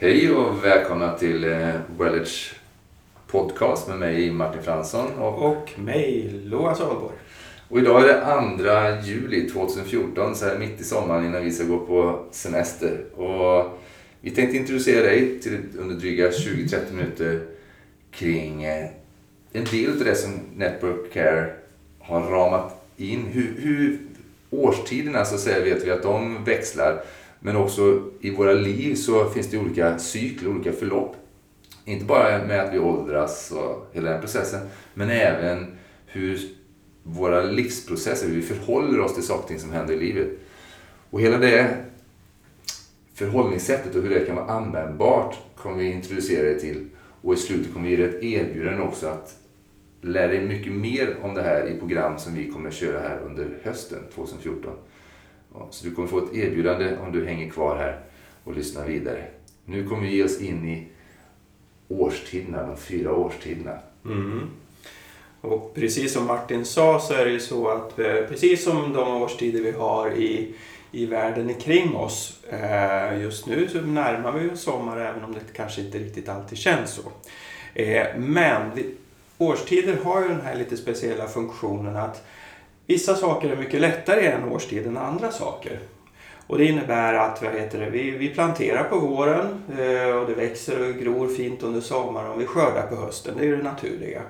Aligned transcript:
Hej 0.00 0.32
och 0.32 0.64
välkomna 0.64 1.18
till 1.18 1.44
eh, 1.44 1.74
Wellage 1.98 2.54
podcast 3.26 3.88
med 3.88 3.98
mig 3.98 4.30
Martin 4.30 4.62
Fransson. 4.62 5.12
Och, 5.18 5.50
Och 5.50 5.78
mig, 5.78 6.40
Loa 6.44 6.74
Salborg. 6.74 7.14
och 7.68 7.78
idag 7.78 8.02
är 8.02 8.06
det 8.08 9.00
2 9.02 9.08
juli 9.08 9.48
2014, 9.50 10.34
så 10.34 10.44
här 10.44 10.58
mitt 10.58 10.80
i 10.80 10.84
sommaren 10.84 11.26
innan 11.26 11.44
vi 11.44 11.52
ska 11.52 11.64
gå 11.64 11.78
på 11.78 12.24
semester. 12.30 13.04
Och 13.20 13.78
vi 14.20 14.30
tänkte 14.30 14.56
introducera 14.56 15.02
dig 15.02 15.40
till 15.40 15.58
under 15.78 15.94
dryga 15.96 16.30
20-30 16.30 16.92
minuter 16.92 17.40
kring 18.10 18.64
eh, 18.64 18.86
en 19.52 19.64
del 19.64 19.90
av 19.90 20.04
det 20.04 20.14
som 20.14 20.32
Network 20.56 21.12
Care 21.12 21.52
har 21.98 22.20
ramat 22.20 22.86
in. 22.96 23.26
Hur, 23.26 23.54
hur 23.58 23.98
årstiderna 24.50 25.24
så 25.24 25.50
vet 25.50 25.86
vi 25.86 25.90
att 25.90 26.02
de 26.02 26.44
växlar. 26.44 27.02
Men 27.40 27.56
också 27.56 28.10
i 28.20 28.30
våra 28.30 28.52
liv 28.52 28.94
så 28.94 29.30
finns 29.30 29.50
det 29.50 29.58
olika 29.58 29.98
cykler, 29.98 30.50
olika 30.50 30.72
förlopp. 30.72 31.16
Inte 31.84 32.04
bara 32.04 32.44
med 32.44 32.60
att 32.60 32.74
vi 32.74 32.78
åldras 32.78 33.50
och 33.50 33.90
hela 33.92 34.10
den 34.10 34.20
processen, 34.20 34.60
men 34.94 35.10
även 35.10 35.66
hur 36.06 36.40
våra 37.02 37.42
livsprocesser, 37.42 38.28
hur 38.28 38.34
vi 38.34 38.42
förhåller 38.42 39.00
oss 39.00 39.14
till 39.14 39.22
saker 39.22 39.42
och 39.42 39.48
ting 39.48 39.58
som 39.58 39.72
händer 39.72 39.94
i 39.94 39.98
livet. 39.98 40.28
Och 41.10 41.20
hela 41.20 41.38
det 41.38 41.76
förhållningssättet 43.14 43.94
och 43.94 44.02
hur 44.02 44.10
det 44.10 44.26
kan 44.26 44.36
vara 44.36 44.46
användbart 44.46 45.36
kommer 45.56 45.76
vi 45.76 45.92
introducera 45.92 46.42
dig 46.42 46.60
till. 46.60 46.88
Och 47.22 47.34
i 47.34 47.36
slutet 47.36 47.72
kommer 47.72 47.88
vi 47.88 47.96
ge 47.96 48.06
dig 48.06 48.16
ett 48.16 48.22
erbjudande 48.22 48.82
också 48.82 49.06
att 49.06 49.36
lära 50.00 50.28
dig 50.28 50.46
mycket 50.46 50.72
mer 50.72 51.16
om 51.22 51.34
det 51.34 51.42
här 51.42 51.66
i 51.66 51.78
program 51.78 52.18
som 52.18 52.34
vi 52.34 52.50
kommer 52.50 52.70
köra 52.70 53.00
här 53.00 53.18
under 53.26 53.58
hösten 53.62 53.98
2014. 54.14 54.72
Ja, 55.54 55.68
Så 55.70 55.86
du 55.86 55.94
kommer 55.94 56.08
få 56.08 56.18
ett 56.18 56.34
erbjudande 56.34 56.96
om 56.96 57.12
du 57.12 57.26
hänger 57.26 57.50
kvar 57.50 57.76
här 57.76 58.00
och 58.44 58.56
lyssnar 58.56 58.86
vidare. 58.86 59.24
Nu 59.64 59.88
kommer 59.88 60.02
vi 60.02 60.16
ge 60.16 60.24
oss 60.24 60.40
in 60.40 60.68
i 60.68 60.86
årstiderna, 61.88 62.66
de 62.66 62.76
fyra 62.76 63.14
årstiderna. 63.14 63.78
Mm. 64.04 64.50
Och 65.40 65.74
precis 65.74 66.12
som 66.12 66.26
Martin 66.26 66.64
sa 66.64 67.00
så 67.00 67.14
är 67.14 67.24
det 67.24 67.30
ju 67.30 67.40
så 67.40 67.68
att 67.68 67.98
eh, 67.98 68.14
precis 68.28 68.64
som 68.64 68.92
de 68.92 69.22
årstider 69.22 69.62
vi 69.62 69.70
har 69.70 70.10
i, 70.10 70.54
i 70.92 71.06
världen 71.06 71.54
kring 71.54 71.96
oss 71.96 72.44
eh, 72.50 73.20
just 73.20 73.46
nu 73.46 73.68
så 73.68 73.80
närmar 73.80 74.32
vi 74.32 74.50
oss 74.50 74.62
sommar 74.62 75.00
även 75.00 75.24
om 75.24 75.32
det 75.32 75.40
kanske 75.56 75.80
inte 75.80 75.98
riktigt 75.98 76.28
alltid 76.28 76.58
känns 76.58 76.90
så. 76.90 77.12
Eh, 77.74 78.06
men 78.16 78.74
vi, 78.74 78.94
årstider 79.38 79.96
har 80.04 80.22
ju 80.22 80.28
den 80.28 80.40
här 80.40 80.54
lite 80.54 80.76
speciella 80.76 81.26
funktionen 81.26 81.96
att 81.96 82.26
vissa 82.88 83.14
saker 83.14 83.50
är 83.50 83.56
mycket 83.56 83.80
lättare 83.80 84.20
i 84.20 84.26
en 84.26 84.48
årstid 84.48 84.86
än 84.86 84.96
andra 84.96 85.30
saker. 85.30 85.78
Och 86.46 86.58
det 86.58 86.64
innebär 86.64 87.14
att 87.14 87.42
vad 87.42 87.52
heter 87.52 87.80
det, 87.80 87.90
vi, 87.90 88.10
vi 88.10 88.28
planterar 88.28 88.84
på 88.84 88.98
våren 88.98 89.62
eh, 89.78 90.16
och 90.16 90.26
det 90.26 90.34
växer 90.34 90.88
och 90.88 90.94
gror 90.94 91.28
fint 91.28 91.62
under 91.62 91.80
sommaren 91.80 92.30
och 92.30 92.40
vi 92.40 92.46
skördar 92.46 92.86
på 92.86 92.96
hösten. 92.96 93.34
Det 93.38 93.46
är 93.46 93.56
det 93.56 93.62
naturliga. 93.62 94.22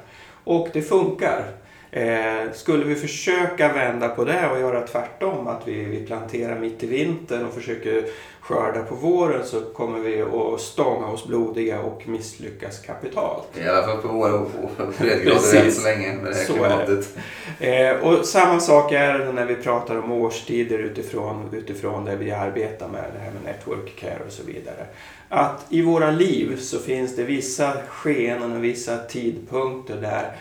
Och 0.45 0.69
det 0.73 0.83
funkar. 0.83 1.45
Eh, 1.91 2.53
skulle 2.55 2.84
vi 2.84 2.94
försöka 2.94 3.72
vända 3.72 4.08
på 4.08 4.25
det 4.25 4.48
och 4.48 4.61
göra 4.61 4.86
tvärtom, 4.86 5.47
att 5.47 5.69
vi, 5.69 5.84
vi 5.84 6.06
planterar 6.06 6.58
mitt 6.58 6.83
i 6.83 6.86
vintern 6.86 7.47
och 7.47 7.55
försöker 7.55 8.05
skörda 8.41 8.83
på 8.83 8.94
våren 8.94 9.44
så 9.44 9.61
kommer 9.61 9.98
vi 9.98 10.22
att 10.22 10.61
stånga 10.61 11.06
oss 11.06 11.27
blodiga 11.27 11.81
och 11.81 12.09
misslyckas 12.09 12.78
kapitalt. 12.81 13.48
I 13.59 13.69
alla 13.69 13.86
fall 13.86 13.97
på 14.03 14.09
våra 14.09 14.47
breddgrader 14.98 15.64
än 15.64 15.72
så 15.72 15.83
länge 15.83 16.12
med 16.12 16.25
det 16.33 16.36
här 16.36 16.44
Så 16.44 16.53
det. 16.53 16.59
klimatet. 16.59 17.19
Eh, 17.61 17.91
och 17.91 18.27
samma 18.27 18.61
sak 18.61 18.92
är 18.92 19.19
det 19.19 19.33
när 19.33 19.47
vi 19.47 19.55
pratar 19.55 19.98
om 19.98 20.12
årstider 20.12 20.78
utifrån, 20.78 21.48
utifrån 21.53 22.05
det 22.05 22.16
vi 22.16 22.31
arbetar 22.31 22.89
med, 22.89 23.05
det 23.14 23.20
här 23.20 23.33
med 23.33 23.42
network 23.55 23.97
care 23.97 24.20
och 24.27 24.33
så 24.33 24.42
vidare. 24.42 24.86
Att 25.28 25.66
i 25.69 25.83
våra 25.83 26.11
liv 26.11 26.56
så 26.61 26.78
finns 26.78 27.16
det 27.16 27.22
vissa 27.22 27.72
skeenden 27.89 28.56
och 28.56 28.64
vissa 28.64 28.97
tidpunkter 28.97 29.97
där 29.97 30.36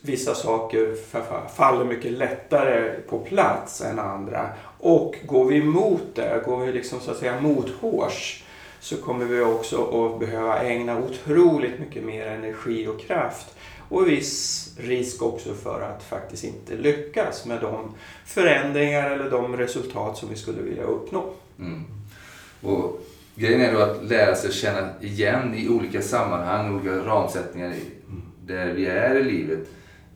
vissa 0.00 0.34
saker 0.34 0.96
faller 1.56 1.84
mycket 1.84 2.12
lättare 2.12 2.92
på 3.08 3.18
plats 3.18 3.80
än 3.80 3.98
andra. 3.98 4.48
Och 4.78 5.16
går 5.26 5.44
vi 5.44 5.56
emot 5.56 6.14
det, 6.14 6.42
går 6.44 6.66
vi 6.66 6.72
liksom 6.72 7.00
så 7.00 7.10
att 7.10 7.16
säga 7.16 7.40
mothårs 7.40 8.42
så 8.80 8.96
kommer 8.96 9.24
vi 9.24 9.40
också 9.40 10.06
att 10.06 10.20
behöva 10.20 10.62
ägna 10.62 10.98
otroligt 10.98 11.80
mycket 11.80 12.04
mer 12.04 12.26
energi 12.26 12.86
och 12.86 13.00
kraft 13.00 13.46
och 13.88 14.08
viss 14.08 14.68
risk 14.78 15.22
också 15.22 15.54
för 15.54 15.82
att 15.82 16.02
faktiskt 16.02 16.44
inte 16.44 16.74
lyckas 16.74 17.46
med 17.46 17.60
de 17.60 17.94
förändringar 18.24 19.10
eller 19.10 19.30
de 19.30 19.56
resultat 19.56 20.16
som 20.16 20.28
vi 20.28 20.36
skulle 20.36 20.62
vilja 20.62 20.82
uppnå. 20.82 21.32
Mm. 21.58 21.84
Och 22.62 23.00
grejen 23.34 23.60
är 23.60 23.72
då 23.72 23.80
att 23.80 24.04
lära 24.04 24.34
sig 24.34 24.52
känna 24.52 24.88
igen 25.00 25.54
i 25.54 25.68
olika 25.68 26.02
sammanhang, 26.02 26.74
olika 26.74 26.90
ramsättningar 26.90 27.74
där 28.46 28.72
vi 28.72 28.86
är 28.86 29.14
i 29.14 29.24
livet. 29.24 29.68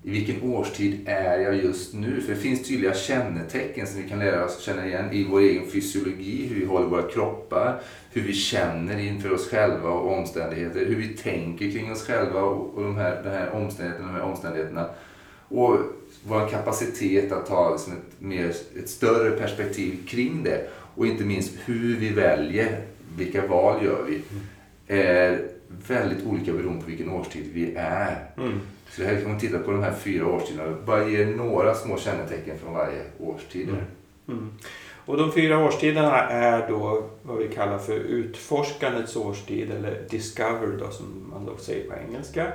I 0.03 0.11
vilken 0.11 0.43
årstid 0.43 1.01
är 1.07 1.39
jag 1.39 1.57
just 1.57 1.95
nu? 1.95 2.21
För 2.21 2.35
det 2.35 2.41
finns 2.41 2.69
tydliga 2.69 2.95
kännetecken 2.95 3.87
som 3.87 4.03
vi 4.03 4.09
kan 4.09 4.19
lära 4.19 4.45
oss 4.45 4.61
känna 4.61 4.87
igen 4.87 5.13
i 5.13 5.25
vår 5.25 5.41
egen 5.41 5.71
fysiologi, 5.71 6.47
hur 6.47 6.61
vi 6.61 6.67
håller 6.67 6.87
våra 6.87 7.03
kroppar, 7.03 7.81
hur 8.13 8.23
vi 8.23 8.33
känner 8.33 8.99
inför 8.99 9.33
oss 9.33 9.51
själva 9.51 9.89
och 9.89 10.19
omständigheter, 10.19 10.85
hur 10.85 10.97
vi 10.97 11.09
tänker 11.09 11.71
kring 11.71 11.93
oss 11.93 12.07
själva 12.07 12.43
och, 12.43 12.83
de 12.83 12.97
här, 12.97 13.23
den 13.23 13.33
här 13.33 13.51
omständigheterna, 13.51 14.13
de 14.13 14.15
här 14.15 14.25
omständigheterna. 14.25 14.89
Och 15.49 15.77
vår 16.25 16.49
kapacitet 16.49 17.33
att 17.33 17.49
ha 17.49 17.73
liksom 17.73 17.93
ett, 17.93 18.21
mer, 18.21 18.53
ett 18.79 18.89
större 18.89 19.31
perspektiv 19.31 20.07
kring 20.09 20.43
det. 20.43 20.69
Och 20.95 21.07
inte 21.07 21.25
minst 21.25 21.53
hur 21.65 21.97
vi 21.97 22.09
väljer, 22.09 22.81
vilka 23.17 23.47
val 23.47 23.85
gör 23.85 24.05
vi, 24.09 24.23
är 24.87 25.49
väldigt 25.89 26.27
olika 26.27 26.53
beroende 26.53 26.83
på 26.83 26.89
vilken 26.91 27.11
årstid 27.11 27.51
vi 27.55 27.75
är. 27.77 28.31
Så 28.91 29.05
här 29.05 29.21
kan 29.21 29.31
man 29.31 29.41
titta 29.41 29.59
på 29.59 29.71
de 29.71 29.83
här 29.83 29.93
fyra 29.93 30.27
årstiderna 30.27 30.69
och 30.69 30.85
bara 30.85 31.09
ge 31.09 31.27
några 31.27 31.75
små 31.75 31.97
kännetecken 31.99 32.59
från 32.59 32.75
varje 32.75 33.03
årstid. 33.19 33.69
Mm. 33.69 33.81
Mm. 34.29 34.51
Och 35.07 35.17
de 35.17 35.33
fyra 35.33 35.59
årstiderna 35.59 36.21
är 36.29 36.69
då 36.69 37.05
vad 37.23 37.39
vi 37.39 37.49
kallar 37.49 37.79
för 37.79 37.97
utforskandets 37.97 39.17
årstid 39.17 39.71
eller 39.71 40.03
discover 40.11 40.77
då, 40.79 40.91
som 40.91 41.31
man 41.31 41.47
då 41.47 41.57
säger 41.57 41.91
på 41.91 41.97
engelska. 42.09 42.47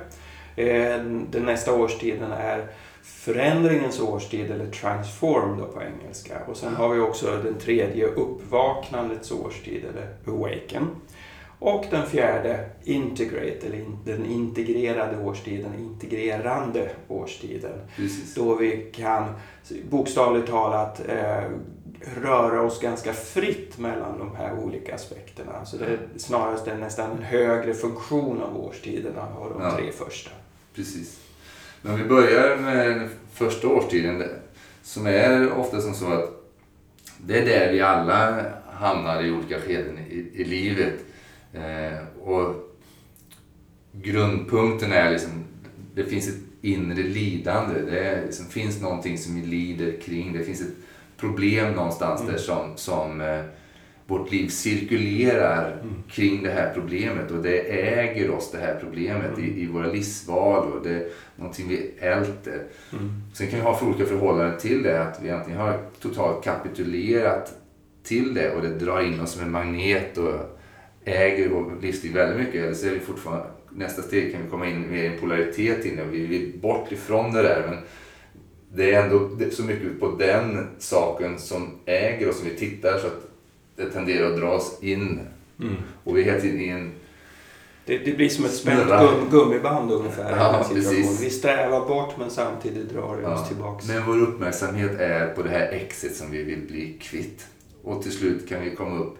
Eh, 0.56 1.04
Den 1.30 1.42
nästa 1.44 1.74
årstiden 1.74 2.32
är 2.32 2.66
förändringens 3.02 4.00
årstid 4.00 4.50
eller 4.50 4.66
transform 4.66 5.58
då 5.58 5.64
på 5.64 5.82
engelska. 5.82 6.38
Och 6.46 6.56
sen 6.56 6.74
har 6.74 6.88
vi 6.94 7.00
också 7.00 7.40
den 7.44 7.54
tredje 7.54 8.06
uppvaknandets 8.06 9.32
årstid 9.32 9.84
eller 9.84 10.34
awaken. 10.34 10.86
Och 11.58 11.84
den 11.90 12.06
fjärde 12.06 12.64
integrate 12.84 13.66
eller 13.66 13.84
den 14.04 14.26
integrerade 14.26 15.18
årstiden, 15.18 15.74
integrerande 15.78 16.90
årstiden. 17.08 17.78
Precis. 17.96 18.34
Då 18.34 18.54
vi 18.54 18.90
kan 18.94 19.24
bokstavligt 19.90 20.48
talat 20.48 21.00
eh, 21.08 21.50
röra 22.22 22.62
oss 22.62 22.80
ganska 22.80 23.12
fritt 23.12 23.78
mellan 23.78 24.18
de 24.18 24.36
här 24.36 24.58
olika 24.58 24.94
aspekterna. 24.94 25.64
Så 25.64 25.76
det 25.76 25.84
är 25.86 25.98
snarast 26.16 26.66
en, 26.66 26.80
nästan 26.80 27.10
en 27.10 27.22
högre 27.22 27.74
funktion 27.74 28.42
av 28.42 28.56
årstiderna 28.64 29.22
av 29.38 29.50
de 29.52 29.62
Ja. 29.62 29.76
tre 29.76 29.92
första. 29.92 30.30
Precis. 30.74 31.20
Men 31.82 31.92
om 31.92 31.98
vi 31.98 32.04
börjar 32.04 32.56
med 32.56 32.86
den 32.88 33.10
första 33.32 33.68
årstiden 33.68 34.22
som 34.82 35.06
är 35.06 35.52
ofta 35.52 35.80
som 35.80 35.94
så 35.94 36.12
att 36.12 36.30
det 37.18 37.38
är 37.38 37.44
där 37.44 37.72
vi 37.72 37.80
alla 37.80 38.44
hamnar 38.72 39.22
i 39.22 39.30
olika 39.30 39.60
skeden 39.60 39.98
i, 39.98 40.30
i 40.34 40.44
livet. 40.44 40.94
Eh, 41.56 42.28
och 42.28 42.54
grundpunkten 43.92 44.92
är 44.92 45.10
liksom, 45.10 45.44
det 45.94 46.04
finns 46.04 46.28
ett 46.28 46.40
inre 46.62 47.02
lidande. 47.02 47.80
Det 47.80 48.22
liksom, 48.24 48.46
finns 48.46 48.80
någonting 48.80 49.18
som 49.18 49.34
vi 49.34 49.46
lider 49.46 50.00
kring. 50.00 50.32
Det 50.32 50.44
finns 50.44 50.60
ett 50.60 50.74
problem 51.16 51.72
någonstans 51.72 52.26
där 52.26 52.36
som, 52.36 52.76
som 52.76 53.20
eh, 53.20 53.42
vårt 54.06 54.32
liv 54.32 54.48
cirkulerar 54.48 55.82
kring 56.10 56.42
det 56.42 56.50
här 56.50 56.74
problemet. 56.74 57.30
Och 57.30 57.42
det 57.42 57.58
äger 57.98 58.30
oss 58.30 58.50
det 58.50 58.58
här 58.58 58.78
problemet 58.80 59.38
i, 59.38 59.62
i 59.62 59.66
våra 59.66 59.86
livsval. 59.86 60.72
Och 60.72 60.82
det 60.82 60.94
är 60.94 61.08
någonting 61.36 61.68
vi 61.68 61.90
älter. 61.98 62.62
Sen 63.34 63.46
kan 63.46 63.58
vi 63.58 63.64
ha 63.64 63.76
för 63.76 63.86
olika 63.86 64.04
förhållanden 64.04 64.58
till 64.58 64.82
det, 64.82 65.02
att 65.02 65.20
vi 65.22 65.30
antingen 65.30 65.60
har 65.60 65.80
totalt 66.00 66.44
kapitulerat 66.44 67.54
till 68.02 68.34
det 68.34 68.54
och 68.54 68.62
det 68.62 68.68
drar 68.68 69.00
in 69.00 69.20
oss 69.20 69.32
som 69.32 69.42
en 69.42 69.50
magnet 69.50 70.18
och 70.18 70.55
äger 71.06 71.48
vår 71.48 71.78
livsstil 71.82 72.12
väldigt 72.12 72.46
mycket. 72.46 72.64
Eller 72.64 72.74
så 72.74 72.86
är 72.86 72.90
vi 72.90 73.00
fortfarande, 73.00 73.46
nästa 73.70 74.02
steg 74.02 74.32
kan 74.32 74.42
vi 74.44 74.50
komma 74.50 74.66
in 74.66 74.80
med 74.80 75.12
en 75.12 75.20
polaritet 75.20 75.84
in 75.84 76.00
och 76.00 76.14
vi 76.14 76.26
vill 76.26 76.52
bort 76.60 76.92
ifrån 76.92 77.32
det 77.32 77.42
där. 77.42 77.66
Men 77.68 77.78
det 78.74 78.94
är 78.94 79.02
ändå 79.02 79.30
så 79.50 79.62
mycket 79.62 80.00
på 80.00 80.08
den 80.08 80.66
saken 80.78 81.38
som 81.38 81.70
äger 81.86 82.28
oss 82.28 82.38
som 82.38 82.48
vi 82.48 82.56
tittar 82.56 82.98
så 82.98 83.06
att 83.06 83.28
det 83.76 83.90
tenderar 83.90 84.32
att 84.32 84.40
dras 84.40 84.78
in. 84.82 85.20
Och 86.04 86.16
vi 86.16 86.20
är 86.20 86.24
hela 86.24 86.40
tiden 86.40 86.60
i 86.60 86.68
en 86.68 86.92
Det, 87.84 87.98
det 87.98 88.12
blir 88.12 88.28
som 88.28 88.44
ett 88.44 88.54
spänt 88.54 88.88
gum, 88.88 89.30
gummiband 89.30 89.92
ungefär. 89.92 90.30
i 90.30 90.36
Ja. 90.36 90.64
Vi 91.20 91.30
strävar 91.30 91.88
bort 91.88 92.14
men 92.18 92.30
samtidigt 92.30 92.92
drar 92.92 93.16
vi 93.16 93.24
oss 93.24 93.40
Ja, 93.40 93.46
tillbaks. 93.46 93.88
Men 93.88 94.06
vår 94.06 94.22
uppmärksamhet 94.22 95.00
är 95.00 95.34
på 95.34 95.42
det 95.42 95.50
här 95.50 95.68
exet 95.72 96.16
som 96.16 96.30
vi 96.30 96.42
vill 96.42 96.66
bli 96.66 96.98
kvitt. 97.00 97.46
Och 97.82 98.02
till 98.02 98.12
slut 98.12 98.48
kan 98.48 98.64
vi 98.64 98.76
komma 98.76 98.98
upp 98.98 99.18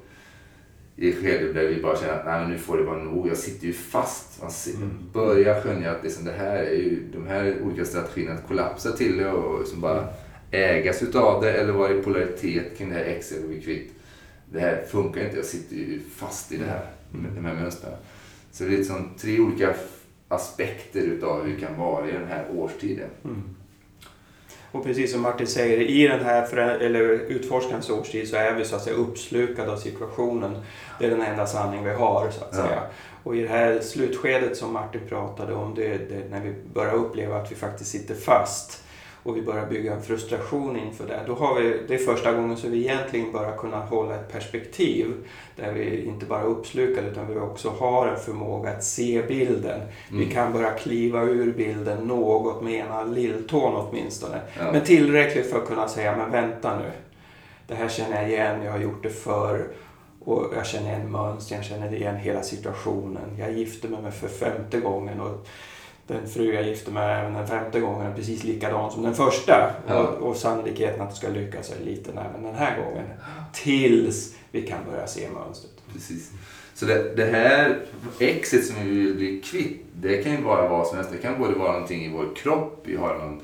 i 0.96 1.08
ett 1.10 1.19
skede 1.19 1.52
där 1.52 1.69
vi 1.69 1.82
bara 1.82 1.96
känner 1.96 2.12
att 2.12 2.25
Nej, 2.26 2.48
nu 2.48 2.58
får 2.58 2.76
det 2.78 2.82
vara 2.84 3.02
nog. 3.02 3.28
Jag 3.28 3.37
sitter 3.37 3.66
ju 3.66 3.72
fast. 3.72 4.43
Man 4.43 4.50
Mm. 4.76 4.90
börjar 5.12 5.60
skönja 5.60 5.90
att 5.90 6.04
liksom, 6.04 6.25
det 6.25 6.32
här 6.32 6.56
är 6.56 6.76
ju, 6.76 7.02
de 7.12 7.26
här 7.26 7.56
olika 7.62 7.84
strategierna 7.84 8.34
att 8.34 8.46
kollapsa 8.48 8.93
till 8.93 9.16
det 9.16 9.31
och 9.31 9.58
liksom 9.60 9.81
bara 9.81 10.08
ägas 10.50 11.02
utav 11.02 11.43
det 11.43 11.52
eller 11.52 11.72
vara 11.72 11.93
i 11.94 12.02
polaritet 12.02 12.78
kring 12.78 12.88
det 12.88 12.94
här 12.94 13.04
X 13.04 13.32
eller 13.32 13.48
bli 13.48 13.60
kvitt. 13.60 13.93
Det 14.52 14.60
här 14.60 14.84
funkar 14.88 15.25
inte. 15.25 15.37
Jag 15.37 15.44
sitter 15.44 15.76
ju 15.76 16.00
fast 16.16 16.52
i 16.52 16.56
det 16.56 16.64
här, 16.64 16.87
med 17.12 17.31
de 17.34 17.44
här 17.44 17.54
mönstren. 17.54 17.93
Så 18.52 18.64
det 18.64 18.75
är 18.75 18.78
liksom 18.78 19.08
tre 19.19 19.40
olika 19.40 19.75
aspekter 20.28 21.00
utav 21.00 21.44
hur 21.44 21.54
det 21.54 21.60
kan 21.60 21.78
vara 21.78 22.08
i 22.08 22.12
den 22.12 22.26
här 22.28 22.44
årstiden. 22.54 23.08
Mm. 23.25 23.43
Och 24.76 24.84
precis 24.84 25.12
som 25.12 25.23
Martin 25.23 25.46
säger, 25.46 25.81
i 25.81 26.08
den 26.08 26.25
här 26.25 26.56
eller 26.56 27.00
utforskarens 27.02 27.90
årstid 27.90 28.28
så 28.28 28.37
är 28.37 28.55
vi 28.55 28.64
så 28.64 28.76
att 28.76 28.82
säga 28.82 28.96
uppslukade 28.96 29.73
av 29.73 29.76
situationen. 29.76 30.58
Det 30.99 31.06
är 31.06 31.11
den 31.11 31.23
enda 31.23 31.46
sanning 31.46 31.84
vi 31.84 31.90
har 31.93 32.31
så 32.31 32.44
att 32.44 32.50
Ja. 32.56 32.62
säga. 32.67 32.82
Och 33.23 33.37
i 33.37 33.43
det 33.43 33.49
här 33.49 33.81
slutskedet 33.81 34.56
som 34.56 34.73
Martin 34.73 35.00
pratade 35.08 35.55
om, 35.55 35.75
det, 35.75 35.88
det 35.88 36.31
när 36.31 36.40
vi 36.40 36.55
börjar 36.75 36.93
uppleva 36.94 37.37
att 37.37 37.52
vi 37.52 37.56
faktiskt 37.56 37.90
sitter 37.90 38.14
fast 38.14 38.82
och 39.28 39.37
vi 39.37 39.43
börjar 39.43 39.67
bygga 39.67 39.93
en 39.94 40.02
frustration 40.02 40.76
inför 40.76 41.06
det. 41.06 41.20
Då 41.26 41.34
har 41.34 41.61
vi, 41.61 41.81
det 41.88 41.94
är 41.94 41.99
första 41.99 42.32
gången 42.32 42.56
som 42.56 42.70
vi 42.70 42.78
egentligen 42.78 43.32
börjar 43.32 43.56
kunna 43.56 43.81
hålla 43.81 44.14
ett 44.14 44.32
perspektiv 44.32 45.14
där 45.56 45.73
vi 45.73 46.05
inte 46.05 46.26
bara 46.26 46.40
är 46.40 46.44
uppslukade 46.46 47.08
utan 47.08 47.26
vi 47.34 47.38
också 47.40 47.70
har 47.70 48.06
en 48.06 48.17
förmåga 48.20 48.70
att 48.70 48.84
se 48.84 49.23
bilden. 49.28 49.81
Vi 50.11 50.17
Mm. 50.23 50.31
kan 50.31 50.52
börja 50.52 50.70
kliva 50.70 51.23
ur 51.23 51.52
bilden 51.52 51.99
något 52.06 52.62
med 52.62 52.73
ena 52.75 53.05
lilltån 53.05 53.75
åtminstone. 53.76 54.40
Ja. 54.58 54.73
Men 54.73 54.84
tillräckligt 54.84 55.50
för 55.50 55.58
att 55.58 55.69
kunna 55.69 55.88
säga, 55.88 56.17
men 56.17 56.31
vänta 56.31 56.79
nu. 56.79 56.90
Det 57.67 57.75
här 57.75 57.88
känner 57.88 58.22
jag 58.22 58.31
igen, 58.31 58.62
jag 58.64 58.72
har 58.72 58.79
gjort 58.79 59.02
det 59.02 59.11
förr. 59.11 59.67
Och 60.25 60.44
jag 60.56 60.67
känner 60.67 60.88
igen 60.88 61.11
mönster, 61.11 61.56
jag 61.56 61.64
känner 61.64 61.94
igen 61.94 62.17
hela 62.17 62.43
situationen. 62.43 63.37
Jag 63.38 63.52
gifte 63.52 63.88
mig 63.88 64.12
för 64.12 64.29
femte 64.29 64.81
gången 64.81 65.20
och 65.20 65.46
den 66.06 66.26
fru 66.26 66.55
jag 66.55 66.67
gifte 66.67 66.91
mig 66.91 67.06
med 67.06 67.20
även 67.20 67.35
den 67.35 67.47
femte 67.47 67.81
gången 67.81 68.06
är 68.06 68.14
precis 68.14 68.44
likadan 68.44 68.91
som 68.91 69.03
den 69.03 69.14
första. 69.14 69.70
Ja. 69.87 69.99
Och, 69.99 70.29
och 70.29 70.37
sannolikheten 70.37 71.00
att 71.00 71.11
det 71.11 71.17
ska 71.17 71.29
lyckas 71.29 71.73
är 71.81 71.85
liten 71.85 72.19
även 72.19 72.43
den 72.43 72.55
här 72.55 72.82
gången. 72.82 73.05
Tills 73.53 74.35
vi 74.50 74.62
kan 74.62 74.79
börja 74.91 75.06
se 75.06 75.29
mönstret. 75.31 75.73
Precis. 75.93 76.31
Så 76.75 76.87
det, 76.87 77.17
det 77.17 77.25
här 77.25 77.79
exet 78.19 78.67
som 78.67 78.76
vi 78.85 78.91
vill 78.91 79.14
bli 79.14 79.41
kvitt, 79.41 79.82
det 79.93 80.23
kan 80.23 80.32
ju 80.32 80.43
vara 80.43 80.69
vad 80.69 80.87
som 80.87 80.97
helst. 80.97 81.12
Det 81.12 81.19
kan 81.19 81.38
både 81.38 81.55
vara 81.55 81.73
någonting 81.73 82.05
i 82.05 82.12
vår 82.12 82.35
kropp, 82.37 82.82
vi 82.85 82.97
har 82.97 83.19
någon 83.19 83.41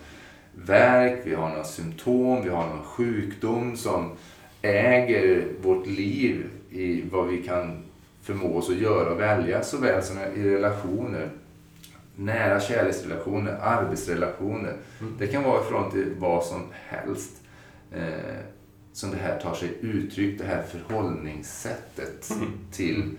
värk, 0.55 1.21
vi 1.25 1.35
har 1.35 1.49
några 1.49 1.65
symptom, 1.65 2.43
vi 2.45 2.51
har 2.51 2.67
någon 2.67 2.85
sjukdom 2.85 3.77
som 3.77 4.11
äger 4.63 5.47
vårt 5.63 5.87
liv 5.87 6.51
i 6.71 7.03
vad 7.13 7.29
vi 7.29 7.43
kan 7.43 7.83
förmå 8.23 8.57
oss 8.57 8.71
att 8.71 8.77
göra 8.77 9.11
och 9.11 9.21
välja 9.21 9.63
såväl 9.63 10.03
som 10.03 10.19
i 10.19 10.45
relationer. 10.45 11.31
Nära 12.25 12.61
kärleksrelationer, 12.61 13.59
arbetsrelationer. 13.63 14.77
Det 15.19 15.27
kan 15.27 15.43
vara 15.43 15.61
ifrån 15.61 15.91
till 15.91 16.15
vad 16.19 16.45
som 16.45 16.63
helst. 16.89 17.31
Eh, 17.93 18.03
som 18.93 19.11
det 19.11 19.17
här 19.17 19.41
tar 19.41 19.55
sig 19.55 19.69
uttryck, 19.81 20.39
det 20.39 20.45
här 20.45 20.63
förhållningssättet 20.63 22.31
Mm. 22.31 22.49
till 22.73 23.11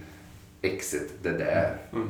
exet, 0.62 1.24
det 1.24 1.30
där. 1.38 1.78
Mm. 1.94 2.10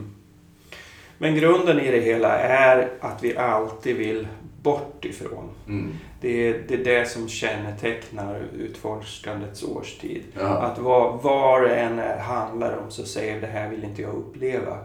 Men 1.17 1.35
grunden 1.35 1.79
i 1.79 1.91
det 1.91 1.99
hela 1.99 2.37
är 2.39 2.89
att 2.99 3.23
vi 3.23 3.37
alltid 3.37 3.95
vill 3.97 4.27
bort 4.63 5.05
ifrån. 5.05 5.49
Mm. 5.67 5.93
Det 6.21 6.47
är, 6.47 6.63
det 6.67 6.73
är 6.73 6.83
det 6.83 7.09
som 7.09 7.29
kännetecknar 7.29 8.47
utforskandets 8.57 9.63
årstid. 9.63 10.23
Ja. 10.33 10.41
Att 10.41 10.79
vad, 10.79 11.21
vad 11.21 11.63
det 11.63 11.75
än 11.75 11.99
är 11.99 12.17
handlar 12.17 12.77
om 12.77 12.91
så 12.91 13.05
säger 13.05 13.41
det 13.41 13.47
här 13.47 13.69
vill 13.69 13.83
inte 13.83 14.01
jag 14.01 14.13
uppleva. 14.13 14.77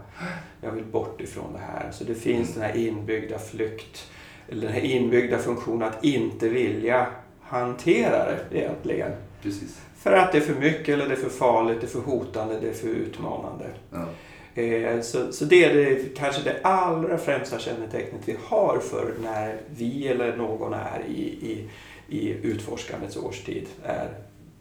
Jag 0.60 0.70
vill 0.72 0.84
bort 0.84 1.20
ifrån 1.20 1.52
det 1.52 1.60
här. 1.72 1.90
Så 1.92 2.04
det 2.04 2.14
finns 2.14 2.54
den 2.54 2.62
här 2.62 2.76
inbyggda 2.76 3.38
flykt, 3.38 4.10
eller 4.48 4.62
den 4.62 4.72
här 4.72 4.84
inbyggda 4.84 5.38
funktionen 5.38 5.88
att 5.88 6.04
inte 6.04 6.48
vilja 6.48 7.06
hantera 7.42 8.24
det 8.24 8.58
egentligen. 8.58 9.12
Precis. 9.42 9.80
För 9.96 10.12
att 10.12 10.32
det 10.32 10.38
är 10.38 10.42
för 10.42 10.54
mycket 10.54 10.88
eller 10.88 11.08
det 11.08 11.14
är 11.14 11.16
för 11.16 11.28
farligt, 11.28 11.80
det 11.80 11.86
är 11.86 11.88
för 11.88 12.00
hotande, 12.00 12.60
det 12.60 12.68
är 12.68 12.74
för 12.74 12.88
utmanande. 12.88 13.66
Ja. 13.90 14.04
Eh, 14.58 15.00
Så, 15.00 15.32
så 15.32 15.44
det 15.44 15.64
är 15.64 15.74
det, 15.74 16.16
kanske 16.16 16.42
det 16.42 16.60
allra 16.62 17.18
främsta 17.18 17.58
kännetecknet 17.58 18.20
vi 18.24 18.36
har 18.44 18.78
för 18.78 19.14
när 19.22 19.56
vi 19.76 20.08
eller 20.08 20.36
någon 20.36 20.72
är 20.72 21.04
i, 21.08 21.22
i, 21.22 21.68
i 22.08 22.36
utforskandets 22.42 23.16
årstid. 23.16 23.66
är 23.84 24.08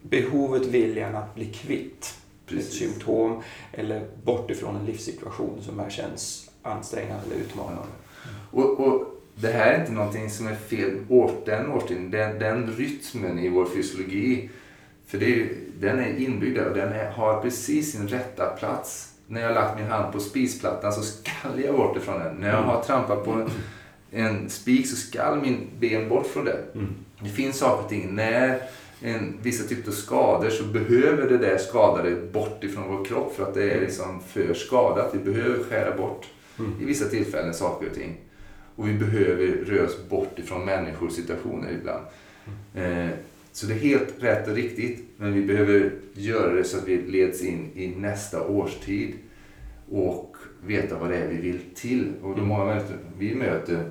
behovet, 0.02 0.66
viljan 0.66 1.16
att 1.16 1.34
bli 1.34 1.44
kvitt 1.44 2.14
ett 2.48 2.54
Precis. 2.54 2.78
symptom 2.78 3.42
eller 3.72 4.06
bort 4.24 4.50
ifrån 4.50 4.76
en 4.76 4.86
livssituation 4.86 5.62
som 5.62 5.78
här 5.78 5.90
känns 5.90 6.50
ansträngande 6.62 7.22
eller 7.26 7.44
utmanande. 7.44 7.92
Och, 8.50 8.80
och 8.80 9.20
det 9.34 9.48
här 9.48 9.72
är 9.72 9.80
inte 9.80 9.92
någonting 9.92 10.30
som 10.30 10.46
är 10.46 10.54
fel. 10.54 10.90
Den 11.44 11.72
årstiden, 11.72 12.10
den, 12.10 12.38
den 12.38 12.70
rytmen 12.76 13.38
i 13.38 13.48
vår 13.48 13.66
fysiologi, 13.66 14.50
för 15.06 15.18
det 15.18 15.48
den 15.80 15.98
är 15.98 16.20
inbyggd 16.20 16.58
och 16.58 16.76
den 16.76 16.92
är, 16.92 17.10
har 17.10 17.42
precis 17.42 17.92
sin 17.92 18.08
rätta 18.08 18.46
plats. 18.46 19.14
När 19.30 19.40
jag 19.40 19.48
har 19.48 19.54
lagt 19.54 19.78
min 19.78 19.88
hand 19.88 20.12
på 20.12 20.20
spisplattan 20.20 20.92
så 20.92 21.02
skall 21.02 21.64
jag 21.64 21.76
bort 21.76 21.96
ifrån 21.96 22.18
den. 22.20 22.36
När 22.36 22.48
jag 22.48 22.62
har 22.62 22.82
trampat 22.82 23.24
på 23.24 23.30
en, 23.32 23.50
en 24.10 24.50
spik 24.50 24.88
så 24.90 24.96
skall 24.96 25.40
min 25.40 25.68
ben 25.78 26.08
bort 26.08 26.26
från 26.26 26.44
den. 26.44 26.56
Mm. 26.74 26.94
Det 27.20 27.28
finns 27.28 27.58
saker 27.58 27.82
och 27.82 27.88
ting. 27.88 28.14
När 28.14 28.58
en, 29.02 29.36
vissa 29.42 29.68
typer 29.68 29.90
av 29.90 29.94
skador 29.94 30.50
så 30.50 30.64
behöver 30.64 31.28
det 31.28 31.38
där 31.38 31.58
skadade 31.58 32.14
bort 32.32 32.64
ifrån 32.64 32.96
vår 32.96 33.04
kropp 33.04 33.36
för 33.36 33.42
att 33.42 33.54
det 33.54 33.70
är 33.70 33.80
liksom 33.80 34.20
för 34.20 34.54
skadat. 34.54 35.14
Vi 35.14 35.32
behöver 35.32 35.64
skära 35.64 35.96
bort 35.96 36.26
Mm. 36.58 36.72
i 36.80 36.84
vissa 36.84 37.08
tillfällen 37.08 37.54
saker 37.54 37.88
och 37.88 37.94
ting. 37.94 38.16
Och 38.76 38.88
vi 38.88 38.94
behöver 38.94 39.46
röra 39.46 39.86
oss 39.86 40.08
bort 40.08 40.38
ifrån 40.38 40.64
människor 40.64 41.06
och 41.06 41.12
situationer 41.12 41.70
ibland. 41.72 42.04
Eh, 42.74 43.10
så 43.52 43.66
det 43.66 43.74
är 43.74 43.78
helt 43.78 44.14
rätt 44.18 44.48
och 44.48 44.54
riktigt. 44.54 45.04
Men 45.16 45.32
vi 45.34 45.42
behöver 45.42 45.90
göra 46.12 46.52
det 46.54 46.64
så 46.64 46.78
att 46.78 46.88
vi 46.88 46.96
leds 46.96 47.42
in 47.42 47.70
i 47.74 47.88
nästa 47.88 48.46
årstid 48.46 49.12
och 49.90 50.36
veta 50.66 50.98
vad 50.98 51.10
det 51.10 51.16
är 51.16 51.28
vi 51.28 51.36
vill 51.36 51.60
till. 51.74 52.12
Och 52.22 52.36
de 52.36 52.46
många 52.48 52.64
människor 52.64 52.96
vi 53.18 53.34
möter 53.34 53.90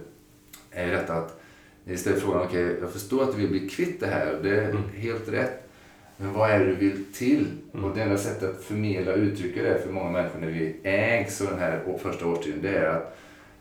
är 0.71 0.91
detta 0.91 1.13
att 1.13 1.39
istället 1.85 2.21
frågan, 2.21 2.41
okej, 2.41 2.75
jag 2.81 2.91
förstår 2.91 3.23
att 3.23 3.31
du 3.31 3.37
vill 3.37 3.49
bli 3.49 3.69
kvitt 3.69 3.99
det 3.99 4.07
här 4.07 4.39
det 4.43 4.49
är 4.49 4.69
Mm. 4.69 4.83
helt 4.95 5.29
rätt. 5.29 5.63
Men 6.17 6.33
vad 6.33 6.49
är 6.51 6.59
det 6.59 6.65
du 6.65 6.75
vill 6.75 7.03
till? 7.13 7.45
Mm. 7.73 7.85
Och 7.85 7.95
det 7.95 8.01
enda 8.03 8.17
sättet 8.17 8.49
att 8.49 8.63
förmedla 8.63 9.13
och 9.13 9.19
uttrycka 9.19 9.63
det 9.63 9.81
för 9.85 9.91
många 9.91 10.11
människor 10.11 10.39
när 10.39 10.47
vi 10.47 10.75
ägs 10.83 11.41
av 11.41 11.47
den 11.47 11.59
här 11.59 11.97
första 12.03 12.27
årstiden, 12.27 12.59
det 12.61 12.69
är 12.69 12.85
att 12.85 13.17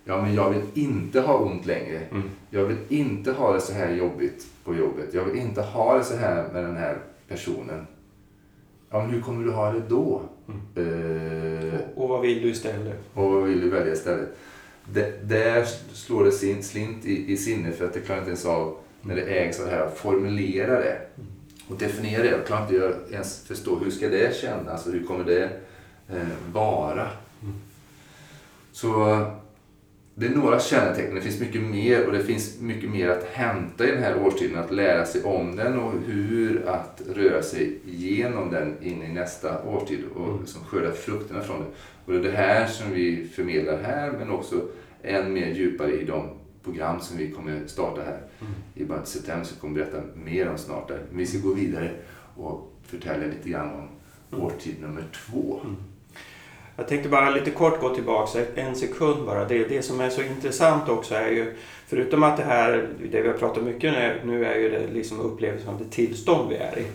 ja, 0.09 0.23
men 0.23 0.35
jag 0.35 0.51
vill 0.51 0.63
inte 0.75 1.21
ha 1.21 1.39
ont 1.39 1.67
längre. 1.67 2.01
Mm. 2.11 2.23
Jag 2.51 2.65
vill 2.65 2.77
inte 2.89 3.33
ha 3.33 3.53
det 3.53 3.61
så 3.61 3.73
här 3.73 3.91
jobbigt 3.93 4.47
på 4.65 4.75
jobbet. 4.75 5.15
Jag 5.15 5.25
vill 5.25 5.37
inte 5.43 5.63
ha 5.63 5.99
det 5.99 6.05
så 6.05 6.17
här 6.17 6.49
med 6.53 6.65
den 6.65 6.77
här 6.77 6.99
personen. 7.29 7.87
Ja, 8.91 9.03
men 9.03 9.11
hur 9.11 9.21
kommer 9.21 9.45
du 9.45 9.51
ha 9.53 9.73
det 9.73 9.83
då? 9.89 10.23
Eh, 10.77 11.81
Och 11.95 12.09
vad 12.09 12.21
vill 12.21 12.43
du 12.43 12.49
istället? 12.49 12.99
och 13.15 13.31
vad 13.33 13.43
vill 13.43 13.61
du 13.61 13.71
välja 13.71 13.93
istället? 13.93 14.29
Det, 14.93 15.29
där 15.29 15.65
slår 15.93 16.25
det 16.25 16.33
sin, 16.33 16.63
slint 16.63 17.05
i, 17.05 17.33
i 17.33 17.37
sinnet 17.37 17.79
för 17.79 17.85
att 17.85 17.93
det 17.95 18.01
klarar 18.01 18.19
inte 18.19 18.31
ens 18.31 18.47
av 18.47 18.77
när 19.03 19.17
det 19.17 19.23
ägs 19.23 19.61
av 19.61 19.67
det 19.67 19.73
här 19.73 19.81
att 19.87 19.99
formulera 19.99 20.81
det 20.81 20.99
och 21.69 21.77
definiera 21.77 22.23
det. 22.23 22.31
Jag 22.31 22.47
klarar 22.47 22.63
inte 22.63 22.75
jag 22.75 22.93
ens 23.13 23.47
förstå 23.47 23.77
hur 23.79 23.91
ska 23.91 24.09
det 24.09 24.37
kännas 24.37 24.87
och 24.87 24.93
hur 24.93 25.07
kommer 25.07 25.25
det 25.25 25.45
eh, 26.09 26.53
vara. 26.53 27.07
Så 28.73 29.21
det 30.19 30.27
är 30.27 30.31
några 30.31 30.61
kännetecken. 30.61 31.15
Det 31.15 31.21
finns 31.21 31.41
mycket 31.41 31.63
mer 31.63 32.07
och 32.07 32.13
det 32.13 32.25
finns 32.25 32.61
mycket 32.61 32.91
mer 32.91 33.09
att 33.09 33.25
hämta 33.25 33.89
i 33.89 33.91
den 33.91 34.03
här 34.03 34.23
årstiden. 34.23 34.59
Att 34.59 34.73
lära 34.73 35.07
sig 35.07 35.23
om 35.23 35.57
den 35.57 35.79
och 35.79 35.93
hur 36.07 36.69
att 36.69 37.03
röra 37.15 37.43
sig 37.43 37.79
igenom 37.87 38.51
den 38.51 38.83
in 38.83 39.03
i 39.03 39.09
nästa 39.09 39.63
årstid 39.63 40.05
och 40.15 40.41
liksom 40.41 40.65
skörda 40.65 40.93
frukterna 40.93 41.41
från 41.41 41.61
det. 41.61 41.67
Och 42.05 42.13
det 42.13 42.19
är 42.19 42.23
det 42.33 42.37
här 42.37 42.67
som 42.67 42.91
vi 42.91 43.29
förmedlar 43.35 43.79
här 43.79 44.13
men 44.13 44.31
också 44.31 44.63
än 45.03 45.33
mer 45.33 45.55
djupare 45.55 46.01
i 46.01 46.05
de 46.05 46.29
program 46.65 47.01
som 47.01 47.17
vi 47.17 47.31
kommer 47.31 47.67
starta 47.67 48.01
här 48.03 48.21
i 48.75 48.85
början 48.85 49.03
av 49.03 49.07
september. 49.07 49.45
Så 49.45 49.57
kommer 49.57 49.75
vi 49.75 49.81
berätta 49.81 50.03
mer 50.15 50.49
om 50.49 50.59
snart 50.59 50.89
där. 50.89 51.03
Men 51.09 51.19
vi 51.19 51.27
ska 51.27 51.39
gå 51.39 51.55
vidare 51.55 51.91
och 52.37 52.73
förtälja 52.83 53.27
lite 53.27 53.49
grann 53.49 53.71
om 53.75 53.89
årtid 54.41 54.75
nummer 54.81 55.05
två. 55.27 55.61
Jag 56.77 56.89
tänkte 56.89 57.09
bara 57.09 57.31
lite 57.31 57.51
kort 57.51 57.81
gå 57.81 57.95
tillbaka 57.95 58.45
en 58.55 58.77
sekund 58.77 59.27
bara. 59.27 59.45
Det, 59.45 59.65
det 59.65 59.83
som 59.83 60.01
är 60.01 60.11
så 60.11 60.23
intressant 60.23 60.89
också 60.89 61.15
är 61.15 61.31
ju, 61.31 61.55
förutom 61.87 62.23
att 62.23 62.37
det 62.37 62.43
här, 62.43 62.89
det 63.11 63.23
vi 63.23 63.29
har 63.29 63.35
pratat 63.35 63.65
mycket 63.65 63.95
om 63.95 64.31
nu 64.31 64.45
är 64.45 64.59
ju 64.59 64.71
det 64.71 64.87
liksom 64.93 65.21
upplevelsen 65.21 65.69
av 65.69 65.79
det 65.79 65.91
tillstånd 65.91 66.49
vi 66.49 66.57
är 66.57 66.79
i. 66.79 66.87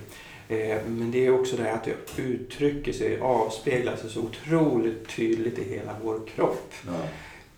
Eh, 0.52 0.78
men 0.88 1.12
det 1.12 1.26
är 1.26 1.40
också 1.40 1.56
det 1.56 1.64
här 1.64 1.74
att 1.74 1.84
det 2.16 2.22
uttrycker 2.22 2.94
sig, 2.94 3.20
avspeglar 3.20 3.96
sig 3.96 4.10
så 4.10 4.20
otroligt 4.20 5.16
tydligt 5.16 5.60
i 5.60 5.64
hela 5.64 5.96
vår 6.04 6.20
kropp. 6.36 6.74
Ja 6.88 6.94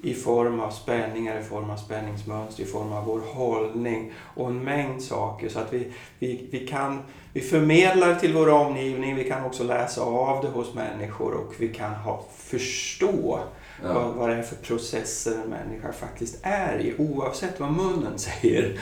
i 0.04 0.14
form 0.14 0.60
av 0.60 0.72
spänningar, 0.72 1.40
i 1.40 1.44
form 1.44 1.70
av 1.70 1.78
spänningsmönster, 1.78 2.64
i 2.64 2.66
form 2.66 2.94
av 2.94 3.06
vår 3.06 3.20
hållning 3.20 4.12
och 4.36 4.50
en 4.50 4.64
mängd 4.64 5.02
saker. 5.02 5.50
Så 5.50 5.60
att 5.60 5.74
vi, 5.74 5.88
vi, 6.20 6.48
vi, 6.52 6.68
kan, 6.68 7.00
vi 7.34 7.42
förmedlar 7.42 8.16
till 8.16 8.34
vår 8.34 8.50
omgivning, 8.50 9.16
vi 9.16 9.24
kan 9.24 9.46
också 9.46 9.64
läsa 9.64 10.02
av 10.02 10.44
det 10.44 10.50
hos 10.50 10.74
människor 10.74 11.34
och 11.34 11.54
vi 11.58 11.74
kan 11.74 11.94
ha, 11.94 12.26
förstå 12.38 13.40
ja. 13.84 13.94
vad, 13.94 14.14
vad 14.14 14.30
det 14.30 14.36
är 14.36 14.42
för 14.42 14.56
processer 14.56 15.36
en 15.44 15.50
människa 15.50 15.92
faktiskt 15.92 16.40
är 16.42 16.80
i. 16.80 16.96
Oavsett 16.98 17.60
vad 17.60 17.72
munnen 17.72 18.20
säger 18.20 18.80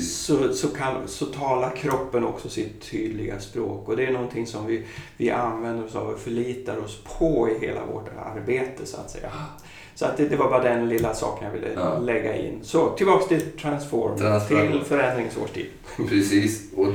så, 0.00 0.52
så, 0.52 0.68
kan, 0.68 1.08
så 1.08 1.26
talar 1.26 1.76
kroppen 1.76 2.24
också 2.24 2.48
sitt 2.48 2.90
tydliga 2.90 3.40
språk. 3.40 3.88
Och 3.88 3.96
det 3.96 4.06
är 4.06 4.12
någonting 4.12 4.46
som 4.46 4.66
vi, 4.66 4.86
vi 5.16 5.30
använder 5.30 5.84
oss 5.84 5.96
av 5.96 6.08
och 6.08 6.18
förlitar 6.18 6.76
oss 6.76 7.00
på 7.18 7.48
i 7.48 7.66
hela 7.66 7.86
vårt 7.86 8.08
arbete 8.08 8.86
så 8.86 8.96
att 8.96 9.10
säga. 9.10 9.32
Så 10.00 10.06
att 10.06 10.16
det, 10.16 10.28
det, 10.28 10.36
var 10.36 10.50
bara 10.50 10.62
den 10.62 10.88
lilla 10.88 11.14
saken 11.14 11.44
jag 11.44 11.52
ville 11.52 11.72
ja. 11.74 11.98
lägga 11.98 12.36
in. 12.36 12.58
Så 12.62 12.90
tillbaks 12.90 13.28
till 13.28 13.40
transform, 13.40 14.18
transform. 14.18 14.72
till 14.72 14.80
förändringsårstid. 14.80 15.66
Precis. 16.08 16.72
Och 16.76 16.86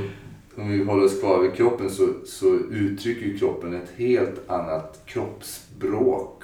om 0.56 0.70
vi 0.70 0.84
håller 0.84 1.04
oss 1.04 1.20
kvar 1.20 1.42
vid 1.42 1.54
kroppen 1.54 1.90
så, 1.90 2.08
så 2.26 2.58
uttrycker 2.70 3.38
kroppen 3.38 3.74
ett 3.74 3.92
helt 3.96 4.50
annat 4.50 5.02
kroppsspråk 5.06 6.42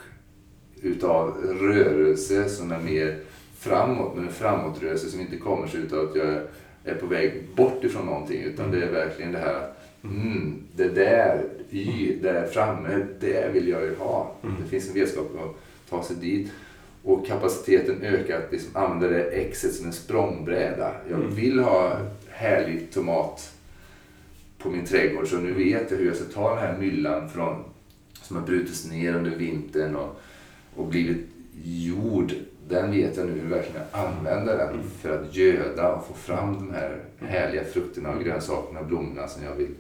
utav 0.83 1.37
rörelse 1.61 2.49
som 2.49 2.73
är 2.73 2.79
mer 2.79 3.19
framåt, 3.59 4.13
men 4.15 4.27
en 4.27 4.33
framåtrörelse 4.33 5.11
som 5.11 5.21
inte 5.21 5.37
kommer 5.37 5.67
sig 5.67 5.81
utav 5.81 6.09
att 6.09 6.17
jag 6.17 6.29
är 6.85 6.95
på 6.95 7.07
väg 7.07 7.49
bort 7.57 7.85
ifrån 7.85 8.07
någonting. 8.07 8.43
Utan 8.43 8.71
det 8.71 8.85
är 8.85 8.93
verkligen 8.93 9.33
det 9.33 9.39
här 9.39 9.55
att 9.55 10.05
mm, 10.05 10.63
det 10.77 10.89
där, 10.89 11.45
y, 11.71 12.17
där 12.23 12.47
framme, 12.47 13.07
det 13.21 13.53
vill 13.53 13.69
jag 13.69 13.83
ju 13.83 13.95
ha. 13.95 14.35
Mm. 14.43 14.57
Det 14.63 14.69
finns 14.69 14.89
en 14.89 14.95
vetskap 14.95 15.27
att 15.35 15.62
ta 15.93 16.03
sig 16.03 16.17
dit. 16.17 16.53
Och 17.03 17.27
kapaciteten 17.27 18.03
ökar 18.03 18.39
att 18.39 18.53
liksom 18.53 18.77
använda 18.77 19.09
det 19.09 19.25
exet 19.25 19.75
som 19.75 19.87
en 19.87 19.93
språngbräda. 19.93 20.95
Jag 21.11 21.21
mm. 21.21 21.35
vill 21.35 21.59
ha 21.59 21.97
härlig 22.29 22.93
tomat 22.93 23.53
på 24.59 24.71
min 24.71 24.87
trädgård 24.87 25.29
så 25.29 25.37
nu 25.37 25.53
vet 25.53 25.91
jag 25.91 25.99
hur 25.99 26.07
jag 26.07 26.17
ska 26.17 26.25
ta 26.25 26.55
den 26.55 26.59
här 26.59 26.79
myllan 26.79 27.29
från, 27.29 27.65
som 28.13 28.37
har 28.37 28.47
brutits 28.47 28.91
ner 28.91 29.15
under 29.15 29.31
vintern 29.31 29.97
och, 29.97 30.21
och 30.77 30.87
blivit 30.87 31.27
jord. 31.65 32.33
Den 32.69 32.91
vet 32.91 33.17
jag 33.17 33.27
nu 33.27 33.33
hur 33.33 33.43
jag 33.43 33.57
verkligen 33.57 33.87
använda 33.93 34.57
den 34.57 34.69
mm. 34.69 34.91
för 35.01 35.19
att 35.19 35.37
göda 35.37 35.93
och 35.95 36.07
få 36.07 36.15
fram 36.15 36.55
de 36.55 36.71
här 36.75 36.99
härliga 37.19 37.65
frukterna 37.65 38.11
och 38.11 38.25
grönsakerna 38.25 38.81
och 38.81 38.87
blommorna 38.87 39.29
som 39.29 39.45
jag 39.45 39.55
vill 39.55 39.75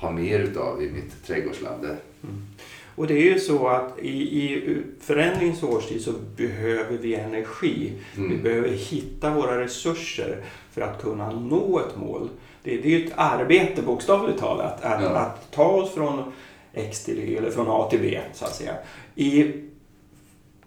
ha 0.00 0.10
mer 0.10 0.38
utav 0.38 0.82
i 0.82 0.90
mitt 0.90 1.26
trädgårdsland. 1.26 1.84
Mm. 1.84 1.96
Och 2.94 3.06
det 3.06 3.14
är 3.14 3.32
ju 3.32 3.40
så 3.40 3.68
att 3.68 3.98
i, 3.98 4.08
i 4.08 4.76
förändringens 5.00 5.62
årstid 5.62 6.02
så 6.02 6.12
behöver 6.36 6.98
vi 6.98 7.14
energi. 7.14 7.92
Mm. 8.16 8.30
Vi 8.30 8.36
behöver 8.36 8.68
hitta 8.68 9.34
våra 9.34 9.60
resurser 9.60 10.44
för 10.72 10.80
att 10.80 11.02
kunna 11.02 11.30
nå 11.30 11.80
ett 11.80 11.96
mål. 11.96 12.28
Det, 12.62 12.76
det 12.76 12.94
är 12.94 12.98
ju 12.98 13.06
ett 13.06 13.12
arbete 13.16 13.82
bokstavligt 13.82 14.38
talat 14.38 14.84
att, 14.84 15.02
ja. 15.02 15.08
att 15.08 15.50
ta 15.50 15.64
oss 15.64 15.94
från 15.94 16.32
X 16.74 17.04
till 17.04 17.18
Y 17.18 17.36
eller 17.36 17.50
från 17.50 17.66
A 17.68 17.86
till 17.90 18.00
B 18.00 18.20
så 18.34 18.44
att 18.44 18.54
säga. 18.54 18.74
I 19.14 19.52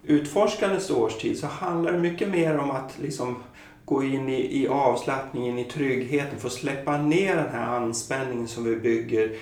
utforskandets 0.02 0.90
årstid 0.90 1.38
så 1.38 1.46
handlar 1.46 1.92
det 1.92 1.98
mycket 1.98 2.28
mer 2.28 2.58
om 2.58 2.70
att 2.70 2.98
liksom 3.02 3.36
gå 3.84 4.02
in 4.02 4.28
i, 4.28 4.62
i 4.62 4.68
avslappningen, 4.68 5.58
i 5.58 5.64
tryggheten, 5.64 6.38
få 6.38 6.50
släppa 6.50 6.98
ner 6.98 7.36
den 7.36 7.50
här 7.52 7.76
anspänningen 7.76 8.48
som 8.48 8.64
vi 8.64 8.76
bygger 8.76 9.36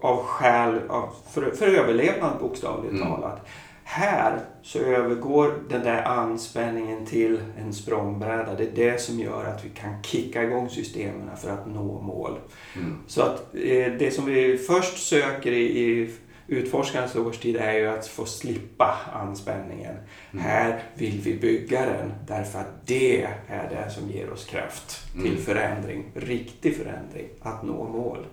av 0.00 0.24
skäl 0.24 0.80
av, 0.88 1.08
för, 1.30 1.50
för 1.50 1.66
överlevnad 1.66 2.38
bokstavligt 2.40 2.94
mm. 2.94 3.08
talat. 3.08 3.46
Här 3.84 4.40
så 4.62 4.78
övergår 4.78 5.54
den 5.68 5.82
där 5.82 6.02
anspänningen 6.02 7.06
till 7.06 7.40
en 7.58 7.72
språngbräda. 7.72 8.54
Det 8.54 8.64
är 8.64 8.90
det 8.90 9.00
som 9.00 9.20
gör 9.20 9.44
att 9.44 9.64
vi 9.64 9.68
kan 9.68 10.02
kicka 10.02 10.42
igång 10.42 10.68
systemen 10.68 11.36
för 11.36 11.50
att 11.50 11.66
nå 11.66 12.00
mål. 12.00 12.38
Mm. 12.76 12.98
Så 13.06 13.22
att 13.22 13.54
eh, 13.54 13.92
det 13.98 14.14
som 14.14 14.26
vi 14.26 14.58
först 14.58 15.08
söker 15.08 15.52
i, 15.52 15.80
i 15.80 16.10
utforskarens 16.48 17.16
årstid 17.16 17.56
är 17.56 17.72
ju 17.72 17.86
att 17.86 18.06
få 18.06 18.26
slippa 18.26 18.98
anspänningen. 19.12 19.96
Mm. 20.30 20.44
Här 20.44 20.82
vill 20.94 21.20
vi 21.20 21.34
bygga 21.34 21.86
den 21.86 22.12
därför 22.26 22.58
att 22.58 22.86
det 22.86 23.22
är 23.48 23.68
det 23.70 23.90
som 23.90 24.10
ger 24.10 24.30
oss 24.30 24.44
kraft 24.44 25.12
till 25.12 25.32
mm. 25.32 25.42
förändring, 25.42 26.04
riktig 26.14 26.76
förändring, 26.76 27.28
att 27.40 27.62
nå 27.62 27.88
mål. 27.88 28.26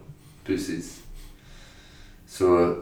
Precis. 0.46 1.04
Så 2.28 2.76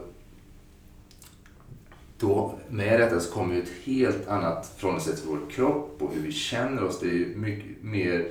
då, 2.18 2.58
med 2.68 3.00
detta 3.00 3.20
så 3.20 3.32
kommer 3.32 3.54
ju 3.54 3.62
ett 3.62 3.72
helt 3.84 4.28
annat 4.28 4.74
förhållningssätt 4.76 5.16
till 5.16 5.28
vår 5.28 5.50
kropp 5.50 6.02
och 6.02 6.14
hur 6.14 6.22
vi 6.22 6.32
känner 6.32 6.84
oss. 6.84 7.00
Det 7.00 7.06
är 7.06 7.12
ju 7.12 7.36
mycket 7.36 7.82
mer 7.82 8.28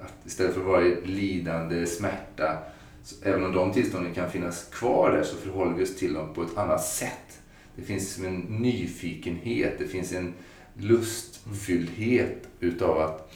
att 0.00 0.26
istället 0.26 0.54
för 0.54 0.60
att 0.60 0.66
vara 0.66 0.82
i 0.82 1.06
lidande, 1.06 1.86
smärta, 1.86 2.58
så 3.06 3.16
även 3.22 3.44
om 3.44 3.52
de 3.52 3.72
tillstånden 3.72 4.14
kan 4.14 4.30
finnas 4.30 4.68
kvar 4.72 5.12
där 5.12 5.22
så 5.22 5.36
förhåller 5.36 5.74
vi 5.74 5.84
oss 5.84 5.96
till 5.96 6.14
dem 6.14 6.34
på 6.34 6.42
ett 6.42 6.56
annat 6.56 6.84
sätt. 6.84 7.40
Det 7.76 7.82
finns 7.82 8.18
en 8.18 8.40
nyfikenhet, 8.40 9.78
det 9.78 9.86
finns 9.86 10.12
en 10.12 10.34
lustfylldhet 10.74 12.48
utav 12.60 13.00
att 13.00 13.32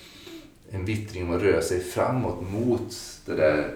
en 0.70 0.84
vittring 0.84 1.24
om 1.24 1.36
att 1.36 1.42
röra 1.42 1.62
sig 1.62 1.80
framåt 1.80 2.52
mot 2.52 2.96
det 3.26 3.34
där. 3.34 3.74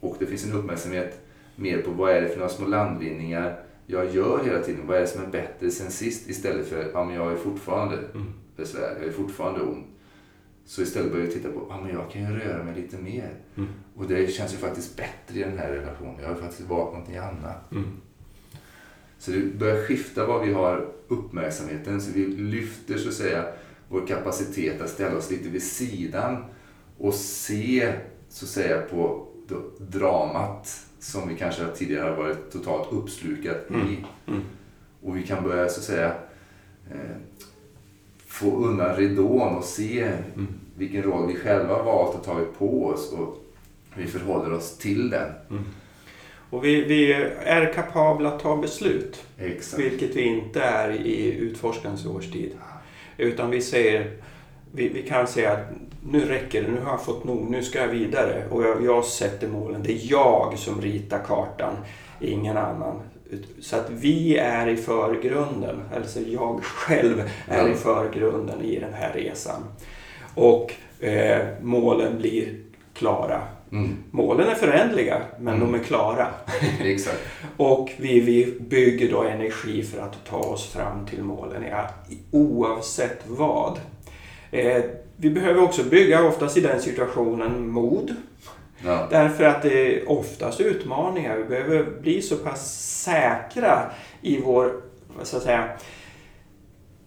Och 0.00 0.16
det 0.18 0.26
finns 0.26 0.44
en 0.44 0.52
uppmärksamhet 0.52 1.20
mer 1.56 1.82
på 1.82 1.90
vad 1.90 2.10
är 2.10 2.20
det 2.20 2.28
för 2.28 2.36
några 2.36 2.52
små 2.52 2.66
landvinningar 2.66 3.60
jag 3.86 4.14
gör 4.14 4.44
hela 4.44 4.62
tiden. 4.62 4.86
Vad 4.86 4.96
är 4.96 5.00
det 5.00 5.06
som 5.06 5.22
är 5.22 5.28
bättre 5.28 5.70
sen 5.70 5.90
sist? 5.90 6.28
Istället 6.28 6.68
för 6.68 6.80
att 6.80 6.90
ja, 6.92 7.14
jag 7.14 7.32
är 7.32 7.36
fortfarande 7.36 7.96
mm. 7.96 8.32
besvär, 8.56 8.96
jag 9.00 9.08
är 9.08 9.12
fortfarande 9.12 9.60
ond. 9.60 9.84
Så 10.64 10.82
istället 10.82 11.12
börjar 11.12 11.24
jag 11.24 11.34
titta 11.34 11.48
på, 11.48 11.66
ja 11.68 11.80
men 11.80 11.94
jag 11.94 12.10
kan 12.10 12.22
ju 12.22 12.38
röra 12.38 12.64
mig 12.64 12.74
lite 12.74 12.96
mer. 12.98 13.30
Mm. 13.56 13.68
Och 13.96 14.08
det 14.08 14.32
känns 14.32 14.52
ju 14.52 14.56
faktiskt 14.56 14.96
bättre 14.96 15.40
i 15.40 15.42
den 15.42 15.58
här 15.58 15.70
relationen. 15.70 16.16
Jag 16.22 16.28
har 16.28 16.34
faktiskt 16.34 16.68
valt 16.68 16.92
någonting 16.92 17.16
annat. 17.16 17.72
Mm. 17.72 17.84
Så 19.18 19.30
det 19.30 19.58
börjar 19.58 19.86
skifta 19.86 20.26
var 20.26 20.46
vi 20.46 20.52
har 20.52 20.88
uppmärksamheten. 21.08 22.00
Så 22.00 22.12
vi 22.12 22.26
lyfter 22.26 22.98
så 22.98 23.08
att 23.08 23.14
säga 23.14 23.44
vår 23.88 24.06
kapacitet 24.06 24.80
att 24.80 24.90
ställa 24.90 25.16
oss 25.16 25.30
lite 25.30 25.48
vid 25.48 25.62
sidan 25.62 26.44
och 26.98 27.14
se 27.14 27.92
så 28.28 28.44
att 28.44 28.50
säga 28.50 28.82
på 28.82 29.28
dramat 29.78 30.86
som 30.98 31.28
vi 31.28 31.36
kanske 31.36 31.66
tidigare 31.66 32.08
har 32.08 32.16
varit 32.16 32.50
totalt 32.52 32.92
uppslukat 32.92 33.70
mm. 33.70 33.88
i. 33.88 34.04
Mm. 34.26 34.42
Och 35.02 35.16
vi 35.16 35.26
kan 35.26 35.44
börja 35.44 35.68
så 35.68 35.80
att 35.80 35.84
säga 35.84 36.14
eh, 36.90 37.16
få 38.32 38.56
undan 38.56 38.96
ridån 38.96 39.56
och 39.56 39.64
se 39.64 40.00
mm. 40.00 40.46
vilken 40.76 41.02
roll 41.02 41.26
vi 41.26 41.36
själva 41.36 41.82
valt 41.82 42.14
och 42.14 42.24
tagit 42.24 42.58
på 42.58 42.86
oss 42.86 43.12
och 43.12 43.44
vi 43.96 44.06
förhåller 44.06 44.52
oss 44.52 44.78
till 44.78 45.10
den. 45.10 45.30
Mm. 45.50 45.64
Och 46.50 46.64
vi, 46.64 46.84
vi, 46.84 47.12
är 47.44 47.72
kapabla 47.72 48.28
att 48.28 48.40
ta 48.40 48.56
beslut. 48.56 49.24
Exakt. 49.38 49.82
Vilket 49.82 50.16
vi 50.16 50.22
inte 50.22 50.62
är 50.62 50.90
i 50.90 51.32
utforskarens 51.32 52.06
årstid. 52.06 52.52
Utan 53.16 53.50
vi 53.50 53.60
säger, 53.60 54.10
vi, 54.72 54.88
vi 54.88 55.02
kan 55.02 55.26
säga 55.26 55.52
att 55.52 55.66
nu 56.10 56.20
räcker 56.20 56.62
det, 56.62 56.68
nu 56.68 56.80
har 56.80 56.90
jag 56.90 57.04
fått 57.04 57.24
nog, 57.24 57.50
nu 57.50 57.62
ska 57.62 57.78
jag 57.78 57.88
vidare. 57.88 58.44
Och 58.50 58.62
jag, 58.62 58.84
jag 58.84 59.04
sätter 59.04 59.48
målen. 59.48 59.82
Det 59.82 59.92
är 59.92 60.10
jag 60.10 60.58
som 60.58 60.80
ritar 60.80 61.18
kartan, 61.26 61.76
ingen 62.20 62.56
annan. 62.56 63.00
Så 63.60 63.76
att 63.76 63.90
vi 63.90 64.36
är 64.36 64.68
i 64.68 64.76
förgrunden, 64.76 65.82
alltså 65.96 66.20
jag 66.20 66.64
själv 66.64 67.30
är 67.48 67.68
i 67.68 67.74
förgrunden 67.74 68.62
i 68.62 68.78
den 68.78 68.92
här 68.92 69.12
resan. 69.12 69.62
Och 70.34 70.74
eh, 71.00 71.46
målen 71.60 72.18
blir 72.18 72.54
klara. 72.94 73.42
Mm. 73.72 73.96
Målen 74.10 74.48
är 74.48 74.54
förändliga, 74.54 75.22
men 75.38 75.54
mm. 75.54 75.72
de 75.72 75.80
är 75.80 75.84
klara. 75.84 76.26
Exakt. 76.80 77.20
och 77.56 77.90
vi, 77.96 78.20
vi 78.20 78.54
bygger 78.60 79.10
då 79.10 79.22
energi 79.22 79.82
för 79.82 80.02
att 80.02 80.24
ta 80.24 80.38
oss 80.38 80.72
fram 80.72 81.06
till 81.06 81.22
målen, 81.22 81.62
ja, 81.70 81.88
oavsett 82.30 83.18
vad. 83.26 83.80
Eh, 84.50 84.82
vi 85.16 85.30
behöver 85.30 85.62
också 85.62 85.84
bygga, 85.84 86.24
oftast 86.24 86.56
i 86.56 86.60
den 86.60 86.80
situationen, 86.80 87.68
mod. 87.68 88.14
Ja. 88.84 89.06
Därför 89.10 89.44
att 89.44 89.62
det 89.62 89.96
är 89.96 90.10
oftast 90.10 90.60
utmaningar. 90.60 91.36
Vi 91.36 91.44
behöver 91.44 92.00
bli 92.00 92.22
så 92.22 92.36
pass 92.36 92.82
säkra 93.02 93.90
i 94.22 94.40
vår 94.40 94.72
så 95.22 95.36
att 95.36 95.42
säga, 95.42 95.68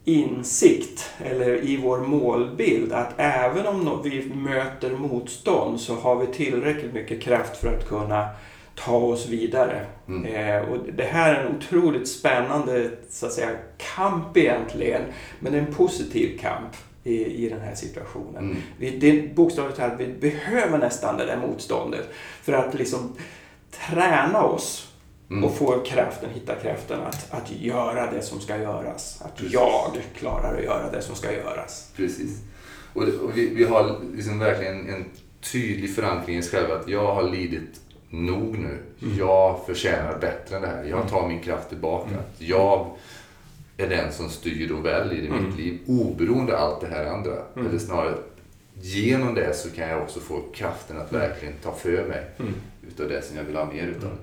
insikt 0.04 1.10
eller 1.26 1.66
i 1.66 1.78
vår 1.78 1.98
målbild 1.98 2.94
att 2.94 3.14
även 3.18 3.68
om 3.68 4.02
vi 4.04 4.32
möter 4.36 4.92
motstånd 4.92 5.82
så 5.82 5.96
har 5.96 6.16
vi 6.16 6.28
tillräckligt 6.28 6.94
mycket 6.94 7.22
kraft 7.22 7.58
för 7.58 7.76
att 7.76 7.88
kunna 7.88 8.30
ta 8.76 8.98
oss 8.98 9.30
vidare. 9.30 9.86
Mm. 10.08 10.26
Eh, 10.26 10.70
och 10.70 10.78
det 10.94 11.04
här 11.04 11.36
är 11.36 11.46
en 11.46 11.56
otroligt 11.58 12.08
spännande 12.08 12.90
så 13.10 13.26
att 13.26 13.32
säga, 13.32 13.50
kamp 13.96 14.38
egentligen, 14.38 15.02
men 15.40 15.54
en 15.54 15.74
positiv 15.74 16.40
kamp 16.40 16.76
i, 17.06 17.46
i 17.46 17.50
den 17.50 17.62
här 17.62 17.76
situationen. 17.76 18.44
Mm. 18.44 18.58
Vi, 18.78 18.98
det 18.98 19.36
bokstavligt 19.36 19.78
talat, 19.78 20.00
vi 20.00 20.08
behöver 20.08 20.78
nästan 20.78 21.18
det 21.18 21.26
där 21.26 21.38
motståndet 21.38 22.10
för 22.42 22.54
att 22.54 22.74
liksom 22.74 23.16
träna 23.72 24.44
oss 24.44 24.92
Mm. 25.30 25.44
Och 25.44 25.58
få 25.58 25.80
kraften, 25.80 26.30
hitta 26.34 26.56
kraften 26.56 27.00
att, 27.02 27.34
att 27.34 27.52
göra 27.52 28.12
det 28.12 28.22
som 28.22 28.40
ska 28.40 28.58
göras. 28.58 29.22
Att 29.22 29.36
Precis. 29.36 29.54
jag 29.54 29.92
klarar 30.18 30.58
att 30.58 30.64
göra 30.64 30.92
det 30.92 31.02
som 31.02 31.16
ska 31.16 31.32
göras. 31.32 31.92
Precis. 31.96 32.42
Och, 32.94 33.04
och 33.04 33.38
vi, 33.38 33.50
vi, 33.50 33.64
har 33.64 34.00
liksom 34.16 34.40
verkligen 34.40 34.90
en 34.90 35.06
tydlig 35.52 35.96
förankring 35.96 36.38
i 36.38 36.42
oss 36.42 36.52
själva 36.52 36.76
att 36.76 36.88
jag 36.88 37.16
har 37.16 37.30
lidit 37.30 37.82
nog 38.10 38.58
nu. 38.58 38.78
Mm. 39.02 39.18
Jag 39.18 39.66
förtjänar 39.66 40.18
bättre 40.20 40.56
än 40.56 40.62
det 40.62 40.68
här. 40.68 40.84
Jag 40.84 41.00
mm. 41.00 41.08
tar 41.08 41.28
min 41.28 41.42
kraft 41.42 41.70
tillbaka. 41.70 42.10
Mm. 42.10 42.22
Jag 42.38 42.92
är 43.78 43.90
den 43.90 44.12
som 44.12 44.30
styr 44.30 44.72
och 44.72 44.86
väljer 44.86 45.24
i 45.24 45.28
mm. 45.28 45.46
mitt 45.46 45.58
liv 45.58 45.80
oberoende 45.88 46.58
av 46.58 46.72
allt 46.72 46.82
det 46.82 46.88
här 46.88 47.06
andra. 47.06 47.34
Mm. 47.56 47.68
Eller 47.68 47.80
snarare 47.80 48.16
genom 48.82 49.36
det 49.36 49.56
så 49.56 49.70
kan 49.70 49.90
jag 49.90 50.02
också 50.02 50.20
få 50.20 50.42
kraften 50.54 50.98
att 50.98 51.12
mm. 51.12 51.30
verkligen 51.30 51.54
ta 51.64 51.72
för 51.72 52.08
mig 52.08 52.24
mm. 52.40 52.54
utav 52.88 53.10
det 53.10 53.22
som 53.22 53.38
jag 53.38 53.44
vill 53.44 53.56
ha 53.56 53.66
mer 53.66 53.88
utav. 53.88 54.10
Mm. 54.10 54.18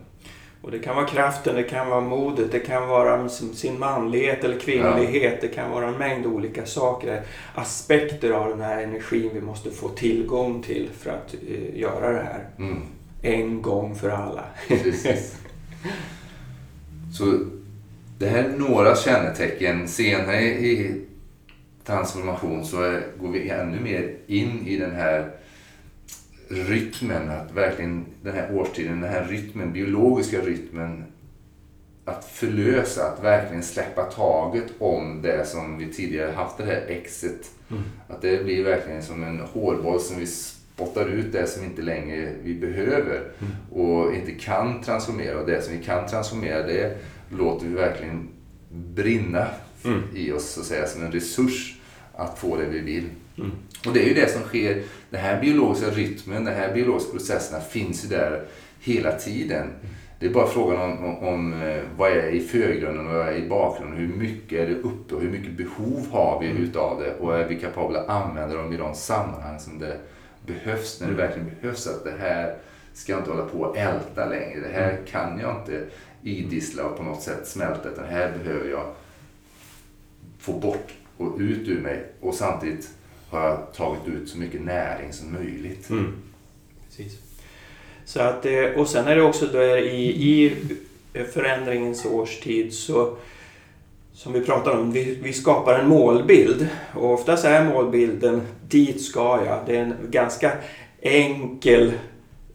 Och 0.63 0.71
det 0.71 0.79
kan 0.79 0.97
vara 0.97 1.07
kraften, 1.07 1.55
det 1.55 1.63
kan 1.63 1.89
vara 1.89 2.01
modet, 2.01 2.53
det 2.53 2.61
kan 2.61 2.89
vara 2.89 3.29
sin 3.29 3.79
manlighet 3.79 4.45
eller 4.45 4.59
kvinnlighet. 4.59 5.39
Ja. 5.43 5.49
Det 5.49 5.55
kan 5.55 5.71
vara 5.71 5.89
en 5.89 5.99
mängd 5.99 6.27
olika 6.27 6.67
saker. 6.67 7.23
Aspekter 7.55 8.31
av 8.31 8.49
den 8.49 8.61
här 8.61 8.83
energin 8.83 9.31
vi 9.35 9.41
måste 9.41 9.71
få 9.71 9.89
tillgång 9.89 10.63
till 10.63 10.89
för 10.99 11.11
att 11.11 11.35
uh, 11.35 11.79
göra 11.79 12.13
det 12.13 12.23
här. 12.23 12.47
Mm. 12.59 12.83
En 13.23 13.63
gång 13.63 13.95
för 13.95 14.11
alla. 14.11 14.45
Så 17.13 17.39
det 18.19 18.27
här 18.27 18.45
är 18.45 18.57
några 18.59 18.97
kännetecken. 18.97 19.89
Senare 19.89 20.43
i 20.43 21.05
transformation 21.85 22.65
så 22.65 22.99
går 23.21 23.29
vi 23.29 23.49
ännu 23.49 23.81
mer 23.81 24.15
in 24.27 24.67
i 24.67 24.77
den 24.77 24.95
här 24.95 25.31
rytmen, 26.49 27.31
att 27.31 27.53
verkligen 27.53 28.05
den 28.23 28.35
här 28.35 28.55
årstiden, 28.55 29.01
den 29.01 29.11
här 29.11 29.25
rytmen, 29.25 29.73
biologiska 29.73 30.41
rytmen 30.41 31.05
att 32.05 32.25
förlösa, 32.25 33.09
att 33.09 33.25
verkligen 33.25 33.63
släppa 33.63 34.03
taget 34.03 34.67
om 34.79 35.23
det 35.23 35.47
som 35.47 35.79
vi 35.79 35.93
tidigare 35.93 36.33
haft 36.33 36.59
det 36.59 36.65
här 36.65 36.85
exet. 36.89 37.51
Mm. 37.71 37.83
Att 38.09 38.23
det 38.23 38.45
blir 38.45 38.65
verkligen 38.65 39.03
som 39.03 39.25
en 39.25 39.41
hårboll 39.41 40.01
som 40.01 40.19
vi 40.19 40.27
spottar 40.27 41.09
ut 41.09 41.33
det 41.33 41.47
som 41.47 41.65
inte 41.65 41.83
längre 41.83 42.33
vi 42.43 42.55
behöver 42.55 43.21
mm. 43.39 43.83
och 43.83 44.15
inte 44.15 44.33
kan 44.33 44.83
transformera. 44.83 45.41
Och 45.41 45.47
det 45.47 45.63
som 45.63 45.79
vi 45.79 45.85
kan 45.85 46.07
transformera 46.07 46.63
det 46.67 46.99
låter 47.39 47.67
vi 47.67 47.75
verkligen 47.75 48.29
brinna 48.71 49.47
mm. 49.85 50.03
i 50.15 50.33
oss 50.33 50.51
så 50.51 50.61
att 50.61 50.67
säga 50.67 50.87
som 50.87 51.03
en 51.03 51.13
resurs 51.13 51.79
att 52.15 52.39
få 52.39 52.57
det 52.57 52.67
vi 52.67 52.79
vill. 52.79 53.05
Mm. 53.39 53.51
Och 53.87 53.93
det 53.93 54.03
är 54.03 54.09
ju 54.09 54.15
det 54.15 54.31
som 54.31 54.43
sker. 54.43 54.83
Den 55.11 55.21
här 55.21 55.41
biologiska 55.41 55.91
rytmen, 55.91 56.45
de 56.45 56.51
här 56.51 56.75
biologiska 56.75 57.13
processerna 57.13 57.61
finns 57.61 58.05
ju 58.05 58.09
där 58.09 58.45
hela 58.81 59.13
tiden. 59.13 59.69
Det 60.19 60.27
är 60.27 60.31
bara 60.31 60.47
frågan 60.47 60.81
om, 60.81 61.05
om, 61.05 61.29
om 61.29 61.63
eh, 61.63 61.83
vad 61.97 62.11
är 62.11 62.29
i 62.29 62.41
förgrunden 62.41 63.07
och 63.07 63.15
vad 63.15 63.29
är 63.29 63.37
i 63.37 63.49
bakgrunden. 63.49 63.99
Hur 63.99 64.17
mycket 64.17 64.59
är 64.59 64.67
det 64.67 64.75
uppe 64.75 65.15
och 65.15 65.21
hur 65.21 65.31
mycket 65.31 65.53
behov 65.53 66.07
har 66.11 66.41
vi 66.41 66.51
mm. 66.51 66.63
utav 66.63 67.01
det 67.01 67.15
och 67.15 67.39
är 67.39 67.49
vi 67.49 67.61
kapabla 67.61 68.01
att 68.01 68.09
använda 68.09 68.57
dem 68.57 68.73
i 68.73 68.77
de 68.77 68.95
sammanhang 68.95 69.61
som 69.61 69.79
det 69.79 69.99
behövs. 70.47 71.01
När 71.01 71.07
det 71.07 71.15
mm. 71.15 71.27
verkligen 71.27 71.51
behövs 71.61 71.87
att 71.87 72.05
det 72.05 72.15
här 72.21 72.57
ska 72.93 73.13
jag 73.13 73.21
inte 73.21 73.31
hålla 73.31 73.45
på 73.45 73.59
och 73.59 73.77
älta 73.77 74.27
längre. 74.27 74.61
Det 74.61 74.75
här 74.75 74.91
mm. 74.91 75.05
kan 75.07 75.39
jag 75.39 75.57
inte 75.61 75.85
idissla 76.23 76.85
och 76.85 76.97
på 76.97 77.03
något 77.03 77.23
sätt 77.23 77.49
smälta. 77.49 77.89
Utan 77.89 78.05
här 78.05 78.33
behöver 78.39 78.71
jag 78.71 78.87
få 80.39 80.53
bort 80.53 80.93
och 81.17 81.39
ut 81.39 81.69
ur 81.69 81.81
mig. 81.81 82.05
Och 82.21 82.35
samtidigt 82.35 82.91
har 83.29 83.49
jag 83.49 83.75
tagit 83.75 84.09
ut 84.09 84.29
så 84.29 84.39
mycket 84.39 84.61
näring 84.61 85.13
som 85.13 85.33
möjligt. 85.33 85.91
Mm. 85.91 86.13
Precis. 86.89 87.19
Så 88.05 88.21
att, 88.21 88.47
eh, 88.47 88.65
och 88.77 88.89
sen 88.89 89.07
är 89.07 89.17
det 89.17 89.23
också 89.23 89.47
då 89.47 89.63
i, 89.63 90.07
i 90.09 90.57
förändringens 91.33 92.07
årstid 92.07 92.75
så 92.75 93.17
som 94.15 94.33
vi 94.33 94.41
pratar 94.41 94.77
om, 94.77 94.93
vi, 94.93 95.19
vi 95.23 95.33
skapar 95.33 95.79
en 95.79 95.89
målbild. 95.89 96.69
Och 96.95 97.13
oftast 97.13 97.45
är 97.45 97.65
målbilden 97.65 98.43
dit 98.69 99.03
ska 99.03 99.45
jag. 99.47 99.59
Det 99.67 99.77
är 99.77 99.83
en 99.83 99.95
ganska 100.11 100.53
enkel 101.01 101.93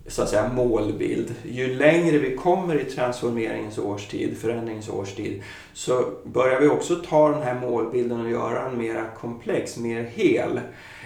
så 0.08 0.22
att 0.22 0.30
säga, 0.30 0.54
målbild. 0.54 1.36
Ju 1.44 1.76
längre 1.76 2.18
vi 2.18 2.36
kommer 2.36 2.82
i 2.82 2.84
transformeringens 2.84 3.78
årstid, 3.78 4.38
förändringens 4.38 4.90
årstid, 4.90 5.44
så 5.74 6.06
börjar 6.24 6.62
vi 6.62 6.68
också 6.68 6.96
ta 6.96 7.30
den 7.30 7.42
här 7.42 7.60
målbilden 7.60 8.22
och 8.22 8.32
göra 8.32 8.70
den 8.70 8.78
mer 8.78 9.04
komplex, 9.20 9.78
mer 9.78 10.04
hel. 10.04 10.60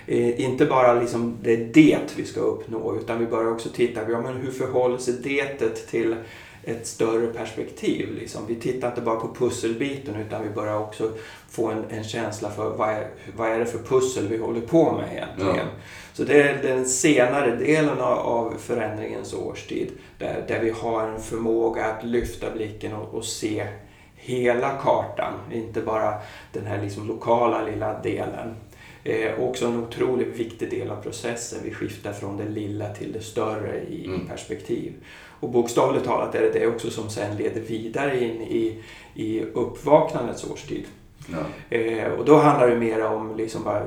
Eh, 0.08 0.41
inte 0.41 0.65
bara 0.65 0.93
liksom 0.93 1.38
det 1.43 1.54
är 1.54 1.69
det 1.73 2.17
vi 2.17 2.25
ska 2.25 2.39
uppnå, 2.39 2.95
utan 2.95 3.19
vi 3.19 3.25
börjar 3.25 3.52
också 3.52 3.69
titta, 3.69 4.12
ja, 4.12 4.21
men 4.21 4.38
hur 4.38 4.52
förhåller 4.52 4.97
sig 4.97 5.13
det 5.23 5.69
till 5.69 6.15
ett 6.63 6.88
större 6.88 7.28
perspektiv. 7.28 8.15
Liksom. 8.19 8.47
Vi 8.47 8.56
tittar 8.56 8.88
inte 8.88 9.02
bara 9.02 9.19
på 9.19 9.36
pusselbiten 9.36 10.15
utan 10.15 10.43
vi 10.43 10.50
börjar 10.50 10.80
också 10.80 11.12
få 11.50 11.67
en, 11.67 11.86
en 11.89 12.04
känsla 12.04 12.50
för 12.50 12.69
vad 12.69 12.89
är, 12.89 13.08
vad 13.38 13.50
är 13.50 13.60
det 13.60 13.65
för 13.65 13.80
pussel 13.80 14.28
vi 14.28 14.38
håller 14.38 14.62
på 14.62 14.91
med 14.91 15.12
egentligen. 15.12 15.56
Ja. 15.56 15.82
Så 16.13 16.24
det 16.24 16.41
är 16.41 16.63
den 16.63 16.86
senare 16.86 17.56
delen 17.56 18.02
av 18.02 18.54
förändringens 18.60 19.34
årstid 19.34 19.91
där, 20.17 20.45
där 20.47 20.60
vi 20.60 20.69
har 20.69 21.08
en 21.08 21.21
förmåga 21.21 21.86
att 21.86 22.04
lyfta 22.04 22.52
blicken 22.52 22.93
och, 22.93 23.13
och 23.13 23.26
se 23.26 23.67
hela 24.15 24.78
kartan, 24.78 25.34
inte 25.52 25.82
bara 25.82 26.13
den 26.54 26.65
här 26.65 26.82
liksom 26.82 27.08
lokala 27.08 27.65
lilla 27.65 28.02
delen. 28.02 28.56
Eh, 29.04 29.39
också 29.39 29.65
en 29.65 29.84
otroligt 29.84 30.39
viktig 30.39 30.69
del 30.69 30.91
av 30.91 31.02
processen. 31.02 31.60
Vi 31.63 31.74
skiftar 31.74 32.13
från 32.13 32.38
det 32.38 32.50
lilla 32.50 32.93
till 32.93 33.12
det 33.12 33.21
större 33.21 33.84
i 33.89 34.06
mm. 34.06 34.28
perspektiv. 34.28 34.93
Och 35.41 35.49
bokstavligt 35.49 36.06
talat 36.06 36.36
är 36.36 36.41
det 36.41 36.51
det 36.60 36.67
också 36.67 36.89
som 36.89 37.10
sen 37.10 37.38
leder 37.38 37.62
vidare 37.62 38.23
in 38.23 38.41
i, 38.41 38.84
i 39.15 39.41
uppvaknandets 39.41 40.43
årstid. 40.51 40.86
Ja. 41.27 41.77
Eh, 41.77 42.12
och 42.12 42.25
då 42.25 42.36
handlar 42.36 42.69
det 42.69 42.80
mer 42.80 43.06
om 43.06 43.36
liksom 43.36 43.63
bara, 43.63 43.84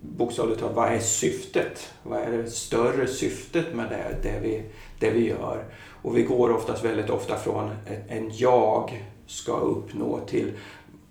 bokstavligt 0.00 0.60
talat, 0.60 0.76
vad 0.76 0.92
är 0.92 0.98
syftet? 0.98 1.92
Vad 2.02 2.20
är 2.20 2.30
det 2.30 2.50
större 2.50 3.06
syftet 3.06 3.74
med 3.74 3.88
det, 3.88 4.16
det, 4.22 4.40
vi, 4.42 4.62
det 4.98 5.10
vi 5.10 5.28
gör? 5.28 5.64
Och 6.02 6.16
vi 6.16 6.22
går 6.22 6.50
oftast 6.50 6.84
väldigt 6.84 7.10
ofta 7.10 7.36
från 7.36 7.70
en 8.08 8.30
jag 8.34 9.04
ska 9.26 9.52
uppnå 9.52 10.20
till 10.26 10.52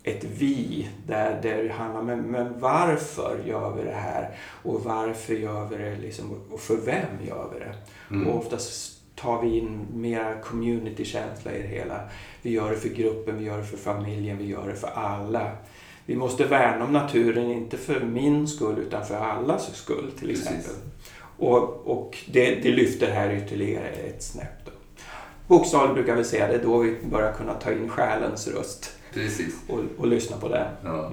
ett 0.03 0.23
vi 0.23 0.89
där, 1.07 1.39
där 1.41 1.63
det 1.63 1.73
handlar 1.73 1.99
om 1.99 2.05
men 2.05 2.59
varför 2.59 3.39
gör 3.45 3.75
vi 3.75 3.83
det 3.83 3.95
här 3.95 4.37
och 4.63 4.83
varför 4.83 5.33
gör 5.33 5.65
vi 5.65 5.77
det 5.77 5.95
liksom, 5.95 6.41
och 6.51 6.59
för 6.59 6.75
vem 6.75 7.27
gör 7.27 7.49
vi 7.53 7.59
det? 7.59 7.75
Mm. 8.09 8.27
Och 8.27 8.37
oftast 8.39 8.92
tar 9.15 9.41
vi 9.41 9.57
in 9.57 9.85
mera 9.93 10.41
communitykänsla 10.41 11.51
i 11.51 11.61
det 11.61 11.67
hela. 11.67 11.99
Vi 12.41 12.51
gör 12.51 12.71
det 12.71 12.77
för 12.77 12.89
gruppen, 12.89 13.37
vi 13.37 13.45
gör 13.45 13.57
det 13.57 13.63
för 13.63 13.77
familjen, 13.77 14.37
vi 14.37 14.45
gör 14.45 14.67
det 14.67 14.75
för 14.75 14.87
alla. 14.87 15.51
Vi 16.05 16.15
måste 16.15 16.45
värna 16.45 16.85
om 16.85 16.93
naturen, 16.93 17.51
inte 17.51 17.77
för 17.77 17.99
min 17.99 18.47
skull 18.47 18.79
utan 18.79 19.05
för 19.05 19.15
allas 19.15 19.75
skull 19.75 20.11
till 20.19 20.31
exempel. 20.31 20.75
Och, 21.37 21.87
och 21.87 22.17
det, 22.31 22.55
det 22.55 22.71
lyfter 22.71 23.11
här 23.11 23.33
ytterligare 23.33 23.87
ett 23.87 24.23
snäpp. 24.23 24.69
Bokstavligt 25.47 25.93
brukar 25.93 26.15
vi 26.15 26.23
säga 26.23 26.47
det 26.47 26.53
är 26.53 26.63
då 26.63 26.77
vi 26.77 26.95
börjar 27.11 27.33
kunna 27.33 27.53
ta 27.53 27.71
in 27.71 27.89
själens 27.89 28.47
röst. 28.47 28.91
Precis. 29.13 29.55
Och, 29.67 29.79
och 29.97 30.07
lyssna 30.07 30.37
på 30.37 30.47
det. 30.47 30.67
Ja. 30.83 31.11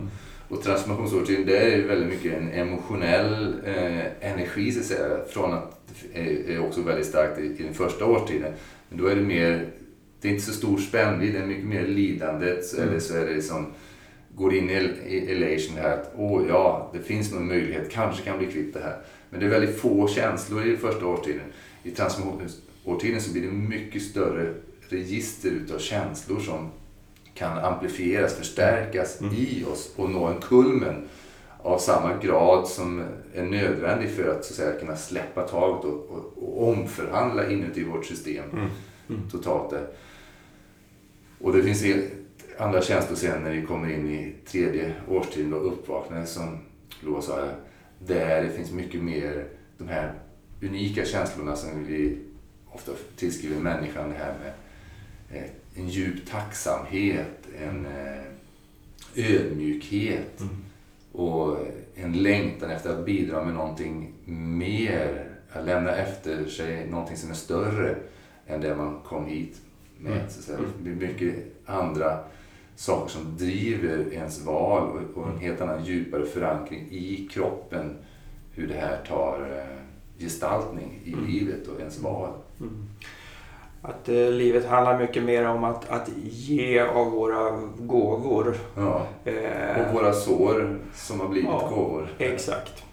Och 0.48 0.62
transformationsårtiden, 0.62 1.46
det 1.46 1.58
är 1.58 1.86
väldigt 1.86 2.08
mycket 2.08 2.38
en 2.38 2.52
emotionell 2.52 3.54
eh, 3.64 4.30
energi 4.30 4.72
så 4.72 4.80
att 4.80 4.86
säga. 4.86 5.24
Från 5.28 5.52
att 5.52 5.79
är 6.14 6.66
också 6.66 6.82
väldigt 6.82 7.06
starkt 7.06 7.38
i, 7.38 7.42
i 7.42 7.62
den 7.62 7.74
första 7.74 8.06
årstiden. 8.06 8.52
Men 8.88 8.98
då 8.98 9.06
är 9.06 9.16
det 9.16 9.22
mer, 9.22 9.70
det 10.20 10.28
är 10.28 10.32
inte 10.32 10.44
så 10.44 10.52
stor 10.52 10.78
spännvidd, 10.78 11.34
det 11.34 11.38
är 11.38 11.46
mycket 11.46 11.66
mer 11.66 11.86
lidandet. 11.86 12.72
Mm. 12.74 12.88
Eller 12.88 13.00
så 13.00 13.16
är 13.16 13.26
det 13.26 13.42
som 13.42 13.66
går 14.34 14.54
in 14.54 14.70
i 14.70 15.26
elation 15.28 15.76
här 15.76 15.92
att 15.94 16.12
åh 16.16 16.42
ja, 16.48 16.90
det 16.92 16.98
finns 16.98 17.32
någon 17.32 17.48
möjlighet, 17.48 17.90
kanske 17.90 18.22
kan 18.22 18.38
bli 18.38 18.46
kvitt 18.46 18.74
det 18.74 18.80
här. 18.80 18.96
Men 19.30 19.40
det 19.40 19.46
är 19.46 19.50
väldigt 19.50 19.78
få 19.78 20.08
känslor 20.08 20.66
i 20.66 20.68
den 20.68 20.78
första 20.78 21.06
årtiden. 21.06 21.46
I 21.82 21.90
transformationsårtiden 21.90 23.20
så 23.20 23.32
blir 23.32 23.42
det 23.42 23.52
mycket 23.52 24.02
större 24.02 24.54
register 24.88 25.50
utav 25.50 25.78
känslor 25.78 26.40
som 26.40 26.70
kan 27.34 27.58
amplifieras, 27.58 28.34
förstärkas 28.34 29.20
mm. 29.20 29.34
i 29.34 29.64
oss 29.72 29.92
och 29.96 30.10
nå 30.10 30.26
en 30.26 30.40
kulmen 30.40 31.08
av 31.62 31.78
samma 31.78 32.16
grad 32.16 32.68
som 32.68 33.04
är 33.34 33.44
nödvändig 33.44 34.10
för 34.10 34.30
att, 34.30 34.44
så 34.44 34.52
att 34.52 34.56
säga, 34.56 34.80
kunna 34.80 34.96
släppa 34.96 35.48
taget 35.48 35.84
och, 35.84 36.10
och, 36.10 36.42
och 36.42 36.68
omförhandla 36.68 37.50
inuti 37.50 37.84
vårt 37.84 38.06
system 38.06 38.44
mm. 38.52 38.68
Mm. 39.08 39.30
totalt. 39.30 39.70
Där. 39.70 39.86
Och 41.40 41.52
det 41.52 41.62
finns 41.62 41.84
andra 42.58 42.82
känslor 42.82 43.16
sen 43.16 43.42
när 43.42 43.50
vi 43.50 43.66
kommer 43.66 43.92
in 43.92 44.08
i 44.08 44.34
tredje 44.46 44.94
årstiden 45.08 45.54
och 45.54 45.66
uppvaknande 45.66 46.26
som 46.26 46.58
Loa 47.00 47.22
sa, 47.22 47.48
där 47.98 48.42
det 48.42 48.50
finns 48.50 48.72
mycket 48.72 49.02
mer 49.02 49.46
de 49.78 49.88
här 49.88 50.12
unika 50.62 51.04
känslorna 51.04 51.56
som 51.56 51.84
vi 51.84 52.18
ofta 52.72 52.92
tillskriver 53.16 53.60
människan, 53.60 54.10
det 54.10 54.16
här 54.16 54.34
med 54.38 54.52
eh, 55.38 55.50
en 55.74 55.88
djup 55.88 56.30
tacksamhet, 56.30 57.48
en 57.58 57.86
eh, 57.86 58.22
ödmjukhet 59.14 60.40
mm. 60.40 60.56
Och 61.12 61.56
en 61.94 62.12
längtan 62.22 62.70
efter 62.70 62.90
att 62.98 63.04
bidra 63.04 63.44
med 63.44 63.54
någonting 63.54 64.12
mer, 64.58 65.28
att 65.52 65.66
lämna 65.66 65.96
efter 65.96 66.46
sig 66.46 66.86
någonting 66.90 67.16
som 67.16 67.30
är 67.30 67.34
större 67.34 67.96
än 68.46 68.60
det 68.60 68.76
man 68.76 69.00
kom 69.04 69.26
hit 69.26 69.60
med. 69.98 70.12
Mm. 70.12 70.30
Så. 70.30 70.52
Det 70.52 70.82
blir 70.94 71.08
mycket 71.08 71.34
andra 71.66 72.18
saker 72.76 73.10
som 73.10 73.36
driver 73.36 74.12
ens 74.12 74.44
val 74.44 74.88
och, 74.88 75.22
och 75.22 75.30
en 75.30 75.38
helt 75.38 75.60
annan 75.60 75.84
djupare 75.84 76.26
förankring 76.26 76.88
i 76.90 77.28
kroppen. 77.32 77.96
Hur 78.52 78.68
det 78.68 78.74
här 78.74 79.04
tar 79.08 79.56
eh, 79.58 79.76
gestaltning 80.24 81.00
i 81.04 81.12
Mm. 81.12 81.26
livet 81.26 81.68
och 81.68 81.80
ens 81.80 81.98
val. 81.98 82.30
Mm. 82.60 82.86
Att 83.82 84.08
eh, 84.08 84.14
livet 84.30 84.66
handlar 84.66 84.98
mycket 84.98 85.22
mer 85.22 85.46
om 85.46 85.64
att, 85.64 85.88
att 85.88 86.08
ge 86.30 86.80
av 86.80 87.10
våra 87.10 87.50
gåvor. 87.78 88.56
Ja. 88.76 89.06
Eh, 89.24 89.86
Och 89.88 89.94
våra 89.94 90.12
sår 90.12 90.78
som 90.94 91.20
har 91.20 91.28
blivit 91.28 91.50
Ja, 91.50 91.68
gåvor. 91.74 92.08
Exakt. 92.18 92.84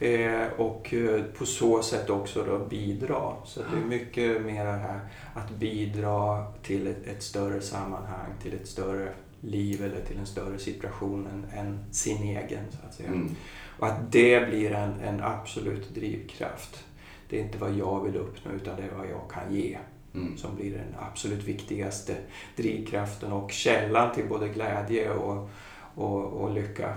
Eh, 0.00 0.46
och 0.56 0.94
eh, 0.94 1.22
på 1.38 1.46
så 1.46 1.82
sätt 1.82 2.10
också 2.10 2.44
då 2.44 2.58
bidra. 2.58 3.32
Så 3.44 3.60
det 3.60 3.76
är 3.84 3.88
mycket 3.88 4.42
mer 4.42 4.64
det 4.64 4.72
här 4.72 5.00
att 5.34 5.50
bidra 5.50 6.44
till 6.62 6.86
ett, 6.86 7.06
ett 7.06 7.22
större 7.22 7.60
sammanhang, 7.60 8.30
till 8.42 8.54
ett 8.54 8.68
större 8.68 9.08
liv 9.40 9.84
eller 9.84 10.00
till 10.00 10.18
en 10.18 10.26
större 10.26 10.58
situation 10.58 11.26
än, 11.26 11.58
än 11.58 11.84
sin 11.90 12.22
egen. 12.22 12.64
Så 12.70 12.86
att 12.88 12.94
säga. 12.94 13.08
Mm. 13.08 13.30
Och 13.78 13.86
att 13.86 14.12
det 14.12 14.48
blir 14.48 14.72
en, 14.72 15.00
en 15.00 15.22
absolut 15.22 15.94
drivkraft. 15.94 16.84
Det 17.28 17.38
är 17.38 17.42
inte 17.44 17.58
vad 17.58 17.72
jag 17.72 18.04
vill 18.04 18.16
uppnå 18.16 18.52
utan 18.52 18.76
det 18.76 18.82
är 18.82 18.98
vad 18.98 19.06
jag 19.06 19.30
kan 19.30 19.54
ge 19.54 19.78
Mm. 20.14 20.36
som 20.36 20.56
blir 20.56 20.70
den 20.70 20.94
absolut 20.98 21.44
viktigaste 21.44 22.16
drivkraften 22.56 23.32
och 23.32 23.52
källan 23.52 24.14
till 24.14 24.28
både 24.28 24.48
glädje 24.48 25.10
och, 25.10 25.50
och, 25.94 26.24
och 26.24 26.54
lycka. 26.54 26.96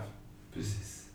Precis. 0.53 1.05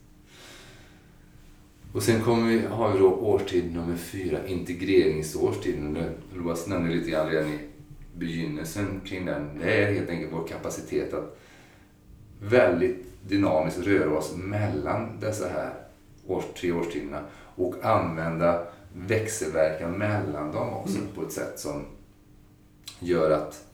Och 1.93 2.03
sen 2.03 2.21
kommer 2.21 2.47
vi, 2.47 2.65
har 2.65 2.93
vi 2.93 2.99
då 2.99 3.11
årstid 3.13 3.73
nummer 3.75 3.97
fyra, 3.97 4.47
integreringsårstiden. 4.47 5.97
Loas 6.33 6.67
nämnde 6.67 6.95
lite 6.95 7.09
grann 7.09 7.29
redan 7.29 7.49
i 7.49 7.59
begynnelsen 8.15 9.01
kring 9.05 9.25
den. 9.25 9.59
Det 9.59 9.83
är 9.83 9.93
helt 9.93 10.09
enkelt 10.09 10.33
vår 10.33 10.47
kapacitet 10.47 11.13
att 11.13 11.37
väldigt 12.41 13.05
dynamiskt 13.27 13.79
röra 13.79 14.17
oss 14.17 14.35
mellan 14.35 15.19
dessa 15.19 15.47
här 15.47 15.73
års, 16.27 16.43
tre 16.59 16.71
årstiderna 16.71 17.21
och 17.55 17.75
använda 17.85 18.67
växelverkan 18.95 19.91
mellan 19.91 20.51
dem 20.51 20.73
också 20.73 20.97
Mm. 20.97 21.09
på 21.15 21.21
ett 21.21 21.31
sätt 21.31 21.59
som 21.59 21.85
gör 22.99 23.31
att 23.31 23.65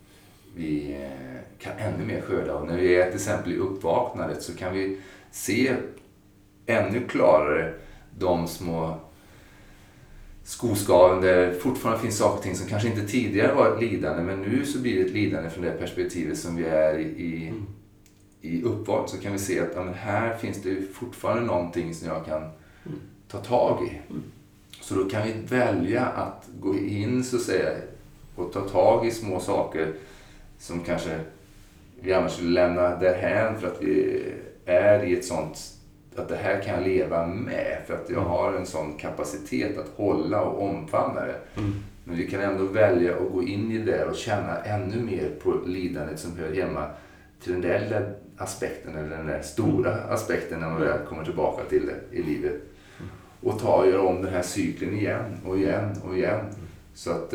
vi 0.56 0.94
eh, 0.94 1.42
kan 1.60 1.74
ännu 1.78 2.06
mer 2.06 2.22
skörda. 2.22 2.56
Och 2.56 2.68
när 2.68 2.78
vi 2.78 2.96
är 2.96 3.06
till 3.06 3.16
exempel 3.16 3.54
i 3.54 3.58
uppvaknandet 3.58 4.44
så 4.44 4.56
kan 4.56 4.74
vi 4.74 4.98
se 5.32 5.76
ännu 6.66 7.08
klarare 7.08 7.74
de 8.20 8.48
små 8.48 9.00
skoskaven 10.44 11.22
där 11.22 11.48
det 11.48 11.54
fortfarande 11.54 12.02
finns 12.02 12.18
saker 12.18 12.38
och 12.38 12.44
ting 12.44 12.56
som 12.56 12.68
kanske 12.68 12.88
inte 12.90 13.08
tidigare 13.08 13.54
var 13.54 13.76
ett 13.76 13.82
lidande 13.82 14.24
men 14.24 14.42
nu 14.42 14.66
så 14.66 14.80
blir 14.80 14.96
det 14.96 15.02
ett 15.02 15.14
lidande 15.14 15.50
från 15.50 15.64
det 15.64 15.72
perspektivet 15.72 16.38
som 16.38 16.56
vi 16.56 16.66
är 16.66 16.98
i, 16.98 17.04
i, 17.04 17.48
Mm. 17.48 17.66
i 18.42 18.64
uppvaknandet 18.64 19.10
så 19.12 19.18
kan 19.18 19.34
vi 19.34 19.40
se 19.40 19.60
att 19.60 19.72
ja, 19.76 19.84
här 19.96 20.38
finns 20.38 20.62
det 20.62 20.94
fortfarande 20.94 21.44
någonting 21.44 21.94
som 21.96 22.08
jag 22.08 22.26
kan 22.26 22.42
Mm. 22.86 23.00
ta 23.28 23.38
tag 23.38 23.84
i. 23.88 24.12
Mm. 24.12 24.24
Så 24.82 24.96
då 24.96 25.10
kan 25.10 25.28
vi 25.28 25.34
välja 25.56 26.06
att 26.06 26.48
gå 26.60 26.78
in 26.78 27.24
så 27.24 27.36
att 27.36 27.42
säga 27.42 27.70
och 28.40 28.54
ta 28.54 28.62
tag 28.62 29.06
i 29.08 29.12
små 29.12 29.40
saker 29.40 29.94
som 30.60 30.80
kanske 30.80 31.20
vi 32.02 32.14
annars 32.14 32.32
skulle 32.34 32.50
lämna 32.68 32.96
därhän 32.96 33.60
för 33.60 33.68
att 33.68 33.82
vi 33.82 34.24
är 34.66 35.04
i 35.04 35.14
ett 35.14 35.26
sånt 35.26 35.58
att 36.16 36.30
det 36.30 36.36
här 36.36 36.62
kan 36.62 36.74
jag 36.74 36.84
leva 36.88 37.28
med 37.28 37.78
för 37.88 37.94
att 37.94 38.10
jag 38.10 38.18
Mm. 38.18 38.30
har 38.30 38.54
en 38.54 38.66
sån 38.66 38.94
kapacitet 38.94 39.78
att 39.78 39.90
hålla 39.96 40.42
och 40.42 40.64
omfamna 40.64 41.22
det. 41.26 41.36
Mm. 41.58 41.74
Men 42.04 42.18
vi 42.18 42.28
kan 42.28 42.42
ändå 42.42 42.64
välja 42.64 43.16
att 43.16 43.32
gå 43.34 43.44
in 43.44 43.72
i 43.72 43.78
det 43.78 44.06
och 44.06 44.16
känna 44.16 44.58
ännu 44.64 45.04
mer 45.04 45.30
på 45.44 45.54
lidandet 45.66 46.20
som 46.20 46.38
hör 46.38 46.54
hemma 46.54 46.86
till 47.44 47.52
den 47.52 47.62
där 47.62 47.80
lilla 47.80 48.02
aspekten 48.38 48.96
eller 48.96 49.18
den 49.18 49.28
där 49.28 49.42
stora 49.42 49.94
aspekten 49.96 50.60
när 50.60 50.70
man 50.70 50.82
väl 50.82 51.00
kommer 51.10 51.24
tillbaka 51.24 51.64
till 51.70 51.86
det 51.86 52.18
i 52.18 52.24
livet. 52.24 52.62
Och 53.42 53.60
ta 53.60 53.76
och 53.76 53.88
göra 53.88 54.02
om 54.02 54.22
den 54.22 54.34
här 54.34 54.42
cykeln 54.42 54.94
igen 54.98 55.38
och 55.46 55.58
igen 55.58 55.90
och 56.08 56.18
igen. 56.18 56.40
Så 56.94 57.12
att 57.12 57.34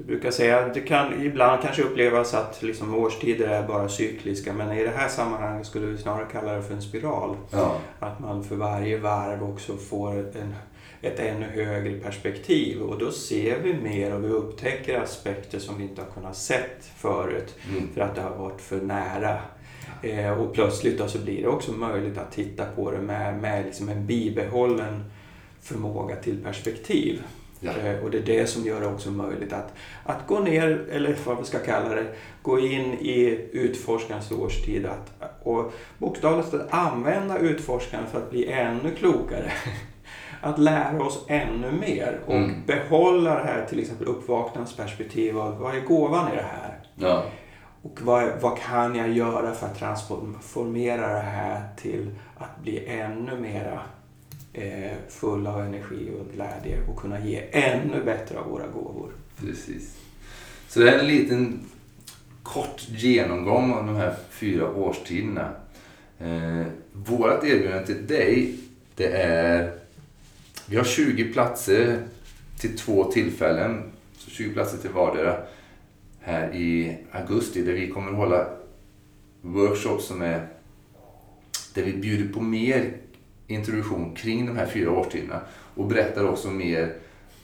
Jag 0.00 0.06
brukar 0.06 0.30
säga 0.30 0.58
att 0.58 0.74
det 0.74 0.80
kan 0.80 1.22
ibland 1.22 1.62
kanske 1.62 1.82
upplevas 1.82 2.34
att 2.34 2.62
liksom 2.62 2.94
årstider 2.94 3.48
är 3.48 3.68
bara 3.68 3.88
cykliska 3.88 4.52
men 4.52 4.72
i 4.72 4.84
det 4.84 4.90
här 4.96 5.08
sammanhanget 5.08 5.66
skulle 5.66 5.86
vi 5.86 5.98
snarare 5.98 6.26
kalla 6.32 6.52
det 6.52 6.62
för 6.62 6.74
en 6.74 6.82
spiral. 6.82 7.36
ja, 7.50 7.76
Att 7.98 8.20
man 8.20 8.44
för 8.44 8.56
varje 8.56 8.98
varv 8.98 9.42
också 9.42 9.76
får 9.76 10.18
en, 10.18 10.54
ett 11.02 11.20
ännu 11.20 11.46
högre 11.46 11.98
perspektiv 11.98 12.82
och 12.82 12.98
då 12.98 13.10
ser 13.10 13.58
vi 13.58 13.74
mer 13.74 14.14
och 14.14 14.24
vi 14.24 14.28
upptäcker 14.28 15.00
aspekter 15.00 15.58
som 15.58 15.78
vi 15.78 15.84
inte 15.84 16.02
har 16.02 16.08
kunnat 16.08 16.36
sett 16.36 16.90
förut 16.96 17.54
mm, 17.70 17.88
för 17.94 18.00
att 18.00 18.14
det 18.14 18.22
har 18.22 18.36
varit 18.36 18.60
för 18.60 18.80
nära. 18.80 19.38
Eh, 20.02 20.40
och 20.40 20.54
plötsligt 20.54 20.98
då 20.98 21.08
så 21.08 21.18
blir 21.18 21.42
det 21.42 21.48
också 21.48 21.72
möjligt 21.72 22.18
att 22.18 22.32
titta 22.32 22.64
på 22.76 22.90
det 22.90 23.00
med, 23.00 23.38
med 23.38 23.64
liksom 23.64 23.88
en 23.88 24.06
bibehållen 24.06 25.04
förmåga 25.60 26.16
till 26.16 26.44
perspektiv. 26.44 27.22
Ja, 27.60 27.70
Eh, 27.84 28.04
Och 28.04 28.10
det 28.10 28.18
är 28.18 28.22
det 28.22 28.46
som 28.46 28.64
gör 28.64 28.80
det 28.80 28.86
också 28.86 29.10
möjligt 29.10 29.52
att, 29.52 29.72
att 30.04 30.26
gå 30.26 30.38
ner, 30.38 30.86
eller 30.92 31.16
vad 31.24 31.38
vi 31.38 31.44
ska 31.44 31.58
kalla 31.58 31.88
det, 31.94 32.06
gå 32.42 32.58
in 32.58 32.92
i 32.94 33.48
utforskarens 33.52 34.32
årstid 34.32 34.86
att, 34.86 35.12
och 35.42 35.72
bokstavligt 35.98 36.50
talat 36.50 36.66
använda 36.70 37.38
utforskaren 37.38 38.06
för 38.06 38.18
att 38.18 38.30
bli 38.30 38.52
ännu 38.52 38.90
klokare. 38.98 39.52
Att 40.42 40.58
lära 40.58 41.02
oss 41.04 41.24
ännu 41.28 41.70
mer 41.72 42.20
och 42.26 42.34
Mm. 42.34 42.54
behålla 42.66 43.34
det 43.34 43.44
här 43.44 43.66
till 43.68 43.80
exempel 43.80 44.06
uppvaknans 44.06 44.76
perspektiv 44.76 45.38
av 45.38 45.58
vad 45.58 45.74
är 45.76 45.80
gåvan 45.80 46.32
i 46.32 46.36
det 46.36 46.42
här? 46.42 46.78
ja, 46.94 47.24
Och 47.82 47.98
vad, 48.02 48.28
vad 48.40 48.58
kan 48.58 48.94
jag 48.96 49.08
göra 49.12 49.52
för 49.54 49.66
att 49.66 49.78
transformera 49.78 51.08
det 51.14 51.20
här 51.20 51.62
till 51.76 52.10
att 52.38 52.62
bli 52.62 52.86
ännu 52.86 53.36
mera 53.40 53.80
Eh, 54.52 54.92
full 55.08 55.46
av 55.46 55.60
energi 55.60 56.10
och 56.20 56.34
glädje 56.34 56.78
och 56.88 56.96
kunna 56.96 57.26
ge 57.26 57.44
ännu 57.50 58.04
bättre 58.04 58.38
av 58.38 58.50
våra 58.50 58.66
gåvor. 58.66 59.10
precis. 59.36 59.96
Så 60.68 60.80
det 60.80 60.90
är 60.90 60.98
en 60.98 61.06
liten 61.06 61.60
kort 62.42 62.88
genomgång 62.88 63.72
av 63.72 63.86
de 63.86 63.96
här 63.96 64.14
fyra 64.30 64.74
årstiderna. 64.74 65.50
Eh, 66.18 66.66
vårat 66.92 67.44
erbjudande 67.44 67.86
till 67.86 68.06
dig 68.06 68.56
det 68.94 69.06
är 69.06 69.72
vi 70.66 70.76
har 70.76 70.84
20 70.84 71.32
platser 71.32 72.02
till 72.58 72.78
två 72.78 73.04
tillfällen. 73.04 73.82
Så 74.16 74.30
20 74.30 74.52
platser 74.52 74.78
till 74.78 74.90
vardera 74.90 75.36
här 76.20 76.54
i 76.54 76.96
augusti 77.10 77.62
där 77.62 77.72
vi 77.72 77.90
kommer 77.90 78.12
hålla 78.12 78.46
workshops 79.42 80.04
som 80.04 80.22
är 80.22 80.46
där 81.74 81.82
vi 81.82 81.92
bjuder 81.92 82.32
på 82.32 82.40
mer 82.40 82.92
introduktion 83.50 84.14
kring 84.14 84.46
de 84.46 84.56
här 84.56 84.66
fyra 84.66 84.90
årstiderna 84.90 85.40
och 85.74 85.86
berättar 85.86 86.28
också 86.28 86.50
mer 86.50 86.94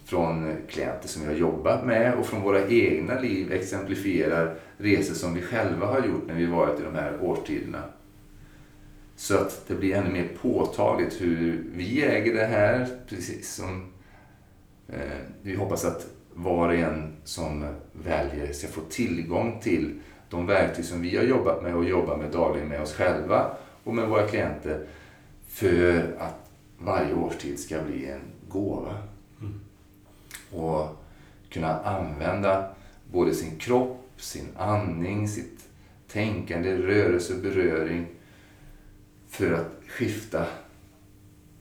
från 0.05 0.57
klienter 0.69 1.09
som 1.09 1.23
vi 1.23 1.29
har 1.29 1.35
jobbat 1.35 1.87
med 1.87 2.15
och 2.15 2.27
från 2.27 2.43
våra 2.43 2.69
egna 2.69 3.21
liv 3.21 3.53
exemplifierar 3.53 4.55
resor 4.77 5.15
som 5.15 5.35
vi 5.35 5.43
själva 5.43 5.87
har 5.87 6.07
gjort 6.07 6.27
när 6.27 6.35
vi 6.35 6.47
varit 6.47 6.81
i 6.81 6.83
de 6.83 6.95
här 6.95 7.19
årstiderna. 7.21 7.83
Så 9.17 9.35
att 9.35 9.69
det 9.69 9.75
blir 9.75 9.95
ännu 9.95 10.11
mer 10.11 10.29
påtagligt 10.43 11.21
hur 11.21 11.65
vi 11.75 12.03
äger 12.03 12.35
det 12.35 12.47
här, 12.47 12.87
precis 13.09 13.55
som 13.55 13.93
eh, 14.89 15.19
vi 15.43 15.55
hoppas 15.55 15.85
att 15.85 16.07
var 16.35 16.69
och 16.69 16.75
en 16.75 17.13
som 17.25 17.67
väljer 17.93 18.53
ska 18.53 18.69
få 18.69 18.81
tillgång 18.81 19.61
till 19.63 20.01
de 20.31 20.47
verktyg 20.47 20.85
som 20.85 21.03
vi 21.03 21.17
har 21.17 21.25
jobbat 21.25 21.63
med 21.63 21.75
och 21.75 21.85
jobbar 21.85 22.17
med 22.17 22.31
dagligen 22.31 22.69
med 22.69 22.83
oss 22.83 22.95
själva 22.95 23.51
och 23.85 23.95
med 23.95 24.09
våra 24.09 24.27
klienter 24.27 24.87
för 25.47 26.17
att 26.19 26.51
varje 26.79 27.15
årstid 27.15 27.59
ska 27.59 27.83
bli 27.83 28.07
en 28.07 28.21
gåva. 28.49 28.95
Mm. 29.41 29.61
Och 30.51 31.05
kunna 31.49 31.81
använda 31.81 32.75
både 33.13 33.35
sin 33.35 33.59
kropp, 33.59 34.13
sin 34.17 34.49
andning, 34.57 35.29
sitt 35.29 35.69
tänkande, 36.09 36.77
rörelse, 36.77 37.35
beröring 37.35 38.07
för 39.29 39.53
att 39.53 39.73
skifta 39.89 40.47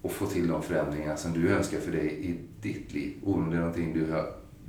och 0.01 0.11
få 0.11 0.25
till 0.25 0.47
de 0.47 0.63
förändringar 0.63 1.15
som 1.15 1.33
du 1.33 1.49
önskar 1.49 1.79
för 1.79 1.91
dig 1.91 2.25
i 2.25 2.39
ditt 2.61 2.93
liv. 2.93 3.13
Om 3.25 3.49
det 3.49 3.55
är 3.55 3.59
någonting 3.59 3.93
du 3.93 3.99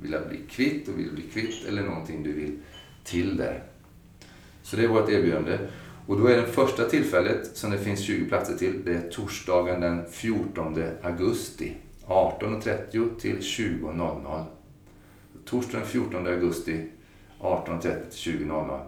vill 0.01 0.19
bli 0.29 0.39
kvitt 0.49 0.87
och 0.87 0.99
vill 0.99 1.11
bli 1.11 1.23
kvitt 1.23 1.65
eller 1.67 1.83
någonting 1.83 2.23
du 2.23 2.33
vill 2.33 2.59
till 3.03 3.37
där. 3.37 3.63
Så 4.63 4.75
det 4.75 4.83
är 4.83 4.87
vårt 4.87 5.09
erbjudande. 5.09 5.57
Och 6.07 6.19
då 6.19 6.27
är 6.27 6.37
det 6.37 6.47
första 6.47 6.89
tillfället 6.89 7.57
som 7.57 7.71
det 7.71 7.77
finns 7.77 7.99
20 7.99 8.29
platser 8.29 8.57
till, 8.57 8.85
det 8.85 8.93
är 8.93 9.09
torsdagen 9.11 9.81
den 9.81 10.05
14 10.09 10.83
augusti 11.01 11.73
18.30 12.05 13.19
till 13.19 13.37
20.00. 13.37 14.43
Torsdagen 15.45 15.81
den 15.81 15.89
14 15.89 16.27
augusti 16.27 16.89
18.30 17.39 17.81
till 18.09 18.33
20.00. 18.33 18.79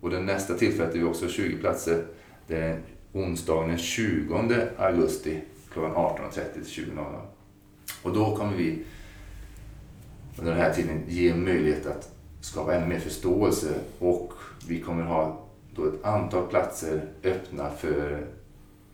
Och 0.00 0.10
det 0.10 0.20
nästa 0.20 0.54
tillfället 0.54 0.94
är 0.94 0.98
vi 0.98 1.04
också 1.04 1.28
20 1.28 1.56
platser. 1.56 2.04
Det 2.46 2.56
är 2.56 2.80
onsdagen 3.12 3.68
den 3.68 3.78
20 3.78 4.68
augusti 4.76 5.40
klockan 5.72 5.94
18.30 5.94 6.52
till 6.52 6.84
20.00. 6.84 7.20
Och 8.02 8.12
då 8.12 8.36
kommer 8.36 8.56
vi 8.56 8.84
under 10.38 10.52
den 10.52 10.60
här 10.60 10.74
tiden 10.74 11.02
ge 11.08 11.34
möjlighet 11.34 11.86
att 11.86 12.10
skapa 12.40 12.74
ännu 12.74 12.86
mer 12.86 12.98
förståelse 12.98 13.74
och 13.98 14.32
vi 14.68 14.80
kommer 14.80 15.02
ha 15.02 15.43
då 15.74 15.86
ett 15.86 16.04
antal 16.04 16.46
platser 16.46 17.08
öppna 17.24 17.70
för 17.70 18.26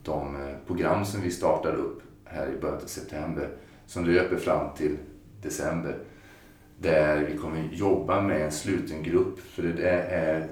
de 0.03 0.37
eh, 0.37 0.57
program 0.67 1.05
som 1.05 1.21
vi 1.21 1.31
startar 1.31 1.75
upp 1.75 2.03
här 2.25 2.49
i 2.49 2.61
början 2.61 2.77
av 2.77 2.87
september 2.87 3.49
som 3.87 4.05
löper 4.05 4.37
fram 4.37 4.75
till 4.77 4.97
december. 5.43 5.99
Där 6.79 7.25
vi 7.25 7.37
kommer 7.37 7.69
jobba 7.73 8.21
med 8.21 8.43
en 8.43 8.53
sluten 8.53 9.03
grupp. 9.03 9.41
För 9.41 9.63
det 9.63 9.91
är 9.91 10.49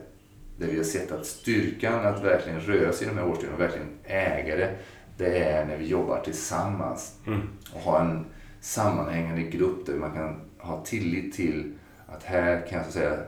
där 0.58 0.66
vi 0.66 0.76
har 0.76 0.84
sett 0.84 1.12
att 1.12 1.26
styrkan 1.26 2.06
att 2.06 2.24
verkligen 2.24 2.60
röra 2.60 2.92
sig 2.92 3.06
i 3.06 3.10
de 3.10 3.18
här 3.18 3.28
årstiderna 3.28 3.54
och 3.54 3.60
verkligen 3.60 3.88
äga 4.04 4.56
det, 4.56 4.76
det 5.16 5.38
är 5.38 5.66
när 5.66 5.76
vi 5.76 5.86
jobbar 5.86 6.20
tillsammans. 6.20 7.14
Mm. 7.26 7.40
Och 7.74 7.80
har 7.80 8.00
en 8.00 8.26
sammanhängande 8.60 9.42
grupp 9.42 9.86
där 9.86 9.94
man 9.94 10.14
kan 10.14 10.40
ha 10.58 10.84
tillit 10.84 11.34
till 11.34 11.72
att 12.06 12.22
här 12.22 12.66
kan 12.66 12.78
jag 12.78 12.86
så 12.86 12.92
säga 12.92 13.18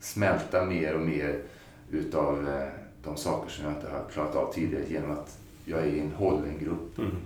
smälta 0.00 0.64
mer 0.64 0.94
och 0.94 1.00
mer 1.00 1.42
utav 1.90 2.48
eh, 2.48 2.68
de 3.04 3.16
saker 3.16 3.50
som 3.50 3.64
jag 3.64 3.74
inte 3.74 3.86
har 3.86 4.04
klarat 4.12 4.36
av 4.36 4.52
tidigare 4.52 4.84
genom 4.88 5.10
att 5.10 5.38
jag 5.64 5.80
är 5.80 5.86
i 5.86 6.00
en 6.00 6.12
hållen 6.12 6.58
grupp. 6.60 6.98
Mm. 6.98 7.16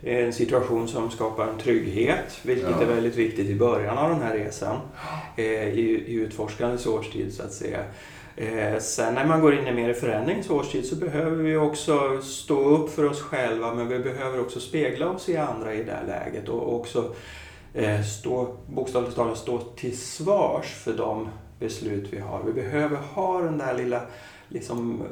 Det 0.00 0.20
är 0.20 0.26
en 0.26 0.32
situation 0.32 0.88
som 0.88 1.10
skapar 1.10 1.46
en 1.46 1.58
trygghet, 1.58 2.40
vilket 2.42 2.70
ja. 2.70 2.82
är 2.82 2.86
väldigt 2.86 3.16
viktigt 3.16 3.48
i 3.48 3.54
början 3.54 3.98
av 3.98 4.10
den 4.10 4.22
här 4.22 4.34
resan. 4.34 4.76
Eh, 5.36 5.68
i, 5.68 6.04
I 6.06 6.14
utforskandets 6.14 6.86
årstid 6.86 7.34
så 7.34 7.42
att 7.42 7.52
säga. 7.52 7.84
Eh, 8.36 8.78
sen 8.78 9.14
när 9.14 9.26
man 9.26 9.40
går 9.40 9.54
in 9.54 9.66
i 9.66 9.72
mer 9.72 9.92
förändringens 9.92 10.50
årstid 10.50 10.86
så 10.86 10.96
behöver 10.96 11.36
vi 11.36 11.56
också 11.56 12.22
stå 12.22 12.64
upp 12.64 12.90
för 12.90 13.04
oss 13.04 13.20
själva 13.20 13.74
men 13.74 13.88
vi 13.88 13.98
behöver 13.98 14.40
också 14.40 14.60
spegla 14.60 15.10
oss 15.10 15.28
i 15.28 15.36
andra 15.36 15.74
i 15.74 15.84
det 15.84 15.92
här 15.92 16.06
läget 16.06 16.48
och 16.48 16.74
också 16.74 17.14
stå, 18.20 18.56
bokstavligt 18.66 19.16
talat 19.16 19.38
stå 19.38 19.58
till 19.58 19.98
svars 19.98 20.74
för 20.74 20.92
de 20.92 21.28
beslut 21.58 22.08
vi 22.12 22.18
har. 22.18 22.42
Vi 22.42 22.52
behöver 22.52 22.96
ha 22.96 23.40
den 23.40 23.58
där 23.58 23.74
lilla 23.74 24.02
liksom, 24.48 25.02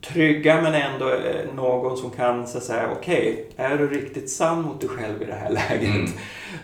trygga 0.00 0.62
men 0.62 0.74
ändå 0.74 1.12
eh, 1.12 1.54
någon 1.54 1.96
som 1.96 2.10
kan 2.10 2.46
så 2.46 2.58
att 2.58 2.64
säga, 2.64 2.90
okej, 2.92 3.46
okay, 3.52 3.66
är 3.66 3.78
du 3.78 3.88
riktigt 3.88 4.30
sann 4.30 4.62
mot 4.62 4.80
dig 4.80 4.88
själv 4.88 5.22
i 5.22 5.24
det 5.24 5.34
här 5.34 5.50
läget? 5.50 5.94
Mm. 5.94 6.10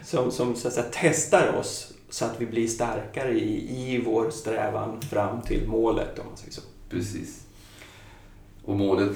Som, 0.05 0.31
som 0.31 0.57
så 0.57 0.69
att 0.69 0.75
säga, 0.75 0.87
testar 0.93 1.57
oss 1.57 1.93
så 2.11 2.25
att 2.25 2.41
vi 2.41 2.47
blir 2.47 2.69
starkare 2.69 3.33
i, 3.33 3.95
i 3.95 4.03
vår 4.05 4.31
strävan 4.31 5.01
fram 5.01 5.43
till 5.43 5.69
målet 5.69 6.19
om 6.19 6.27
man 6.27 6.37
säger 6.37 6.53
så. 6.53 6.61
Precis. 6.91 7.47
Och 8.65 8.77
målet 8.77 9.11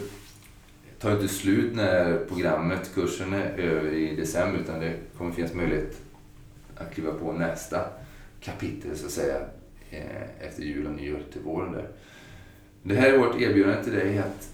tar 0.99 1.13
inte 1.13 1.29
slut 1.29 1.75
när 1.75 2.25
programmet, 2.29 2.95
kursen 2.95 3.33
är 3.33 3.59
över 3.59 3.93
i 3.93 4.17
december 4.17 4.61
utan 4.61 4.81
det 4.81 4.97
kommer 5.19 5.33
finnas 5.33 5.55
möjlighet 5.55 5.97
att 6.77 6.95
kliva 6.95 7.13
på 7.13 7.33
nästa 7.33 7.85
kapitel 8.41 8.99
så 8.99 9.07
att 9.07 9.13
säga 9.13 9.37
eh, 9.91 10.47
efter 10.47 10.63
jul 10.63 10.87
och 10.87 10.93
nyår 10.93 11.21
till 11.33 11.41
våren 11.41 11.73
där. 11.73 11.89
Det 12.83 12.95
här 12.95 13.13
är 13.13 13.19
vårt 13.19 13.41
erbjudande 13.41 13.85
till 13.85 13.93
dig 13.93 14.19
att 14.19 14.51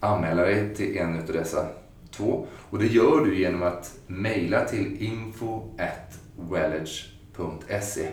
anmäla 0.00 0.42
dig 0.42 0.74
till 0.74 0.96
en 0.96 1.18
av 1.18 1.26
dessa 1.26 1.68
två. 2.10 2.46
Och 2.70 2.78
det 2.78 2.86
gör 2.86 3.24
du 3.24 3.38
genom 3.38 3.62
att 3.62 3.98
mejla 4.06 4.64
till 4.64 5.02
info 5.02 5.62
at 5.78 6.18
wellage.se 6.50 8.08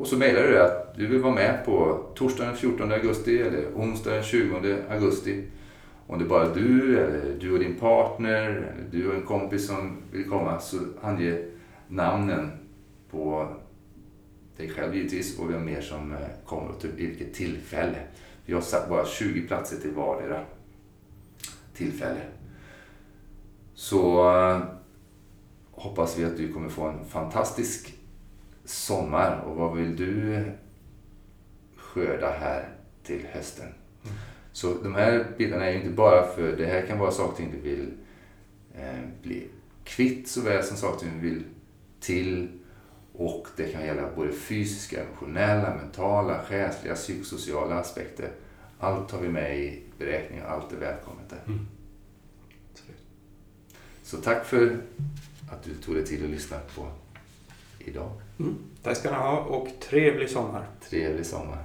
och 0.00 0.06
så 0.06 0.16
mejlar 0.16 0.42
du 0.42 0.62
att 0.62 0.94
du 0.96 1.06
vill 1.06 1.20
vara 1.20 1.34
med 1.34 1.64
på 1.64 2.04
torsdagen 2.14 2.48
den 2.48 2.56
14 2.56 2.92
augusti 2.92 3.40
eller 3.40 3.66
onsdagen 3.74 4.16
den 4.16 4.24
20 4.24 4.76
augusti. 4.90 5.44
Om 6.06 6.18
det 6.18 6.24
är 6.24 6.28
bara 6.28 6.54
du, 6.54 6.98
eller 6.98 7.36
du 7.40 7.52
och 7.52 7.58
din 7.58 7.74
partner, 7.74 8.42
eller 8.48 8.84
du 8.90 9.08
och 9.08 9.14
en 9.14 9.22
kompis 9.22 9.66
som 9.66 9.96
vill 10.12 10.28
komma 10.28 10.60
så 10.60 10.76
ange 11.02 11.38
namnen 11.88 12.50
på 13.10 13.48
själv 14.70 14.94
givetvis 14.94 15.38
och 15.38 15.50
vem 15.50 15.64
mer 15.64 15.80
som 15.80 16.12
eh, 16.12 16.18
kommer 16.44 16.68
och 16.68 16.80
till 16.80 16.90
vilket 16.90 17.34
tillfälle. 17.34 17.98
Vi 18.46 18.52
har 18.52 18.60
satt 18.60 18.88
bara 18.88 19.06
20 19.06 19.46
platser 19.46 19.76
till 19.76 19.90
vardera 19.90 20.44
tillfälle. 21.74 22.20
Så 23.74 24.30
eh, 24.30 24.62
hoppas 25.70 26.18
vi 26.18 26.24
att 26.24 26.36
du 26.36 26.52
kommer 26.52 26.68
få 26.68 26.84
en 26.84 27.04
fantastisk 27.04 27.94
sommar. 28.64 29.40
Och 29.40 29.56
vad 29.56 29.76
vill 29.76 29.96
du 29.96 30.42
skörda 31.76 32.30
här 32.30 32.68
till 33.02 33.26
hösten? 33.32 33.66
Mm. 34.04 34.16
Så 34.52 34.74
de 34.82 34.94
här 34.94 35.26
bilderna 35.38 35.64
är 35.64 35.70
ju 35.70 35.76
inte 35.76 35.90
bara 35.90 36.26
för, 36.26 36.56
det 36.56 36.66
här 36.66 36.86
kan 36.86 36.98
vara 36.98 37.10
saker 37.10 37.48
du 37.52 37.70
vill 37.70 37.92
eh, 38.74 39.00
bli 39.22 39.48
kvitt 39.84 40.28
såväl 40.28 40.64
som 40.64 40.76
saker 40.76 41.06
du 41.14 41.28
vill 41.28 41.44
till. 42.00 42.59
Och 43.20 43.46
det 43.56 43.72
kan 43.72 43.84
gälla 43.84 44.02
både 44.16 44.32
fysiska, 44.32 45.04
emotionella, 45.04 45.74
mentala, 45.74 46.42
själsliga, 46.42 46.94
psykosociala 46.94 47.74
aspekter. 47.74 48.30
Allt 48.78 49.08
tar 49.08 49.20
vi 49.20 49.28
med 49.28 49.58
i 49.58 49.82
beräkningen, 49.98 50.46
allt 50.46 50.72
är 50.72 50.76
välkommet 50.76 51.28
där. 51.28 51.42
Mm. 51.46 51.66
Så 54.02 54.16
tack 54.16 54.44
för 54.44 54.80
att 55.52 55.62
du 55.62 55.74
tog 55.74 55.94
dig 55.94 56.06
tid 56.06 56.24
att 56.24 56.30
lyssna 56.30 56.56
på 56.74 56.86
idag. 57.78 58.10
Mm. 58.38 58.56
Tack 58.82 58.96
ska 58.96 59.10
ni 59.10 59.16
ha 59.16 59.38
och 59.38 59.68
trevlig 59.80 60.30
sommar. 60.30 60.66
Trevlig 60.88 61.26
sommar. 61.26 61.64